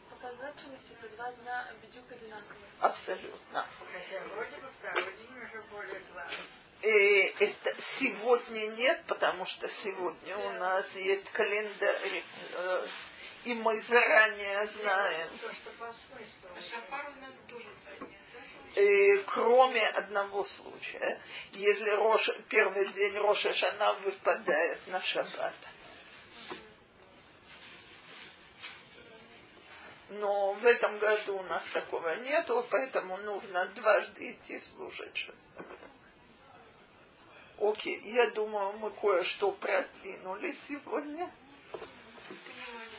Показательности 0.09 0.93
по 1.01 1.07
два 1.09 1.31
дня 1.31 1.67
бедюк 1.81 2.11
одинаковые. 2.11 2.71
Абсолютно. 2.79 3.65
Хотя 3.93 4.23
вроде 4.25 4.57
бы 4.57 4.69
второй 4.79 5.13
день 5.17 5.43
уже 5.43 5.61
более 5.69 6.01
главный. 6.11 6.66
Э, 6.81 6.89
это 7.39 7.75
сегодня 7.99 8.67
нет, 8.67 9.03
потому 9.07 9.45
что 9.45 9.67
сегодня 9.67 10.37
у 10.37 10.51
нас 10.53 10.85
есть 10.93 11.27
календарь, 11.31 12.23
э, 12.53 12.87
и 13.45 13.53
мы 13.55 13.81
заранее 13.81 14.67
знаем, 14.67 15.29
э, 18.75 19.17
кроме 19.25 19.87
одного 19.87 20.43
случая, 20.43 21.19
если 21.53 21.89
Рош, 21.89 22.29
первый 22.47 22.87
день 22.89 23.17
Роша 23.17 23.53
Шана 23.53 23.93
выпадает 23.93 24.85
на 24.87 25.01
шаббат. 25.01 25.55
Но 30.09 30.53
в 30.53 30.65
этом 30.65 30.99
году 30.99 31.39
у 31.39 31.43
нас 31.43 31.65
такого 31.73 32.15
нету, 32.17 32.65
поэтому 32.69 33.17
нужно 33.17 33.65
дважды 33.69 34.31
идти 34.33 34.59
служить 34.59 35.17
шаббат. 35.17 35.76
Окей, 37.59 37.99
я 38.13 38.29
думаю, 38.31 38.73
мы 38.79 38.91
кое-что 38.91 39.51
продвинули 39.51 40.55
сегодня. 40.67 41.31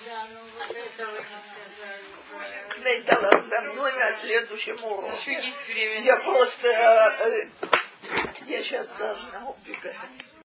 Да, 0.07 0.27
ну 0.33 0.41
вот 0.41 0.69
не 0.69 0.89
сказали. 0.95 2.03
Клейдала 2.71 3.41
за 3.43 3.61
мной 3.63 3.93
на 3.93 4.17
следующем 4.17 4.83
уроке. 4.85 5.17
Еще 5.17 5.47
есть 5.47 5.69
время. 5.69 6.01
Я 6.01 6.17
просто... 6.17 6.69
э, 6.69 7.49
я 8.47 8.63
сейчас 8.63 8.89
должна 8.99 9.51
убегать. 9.51 9.97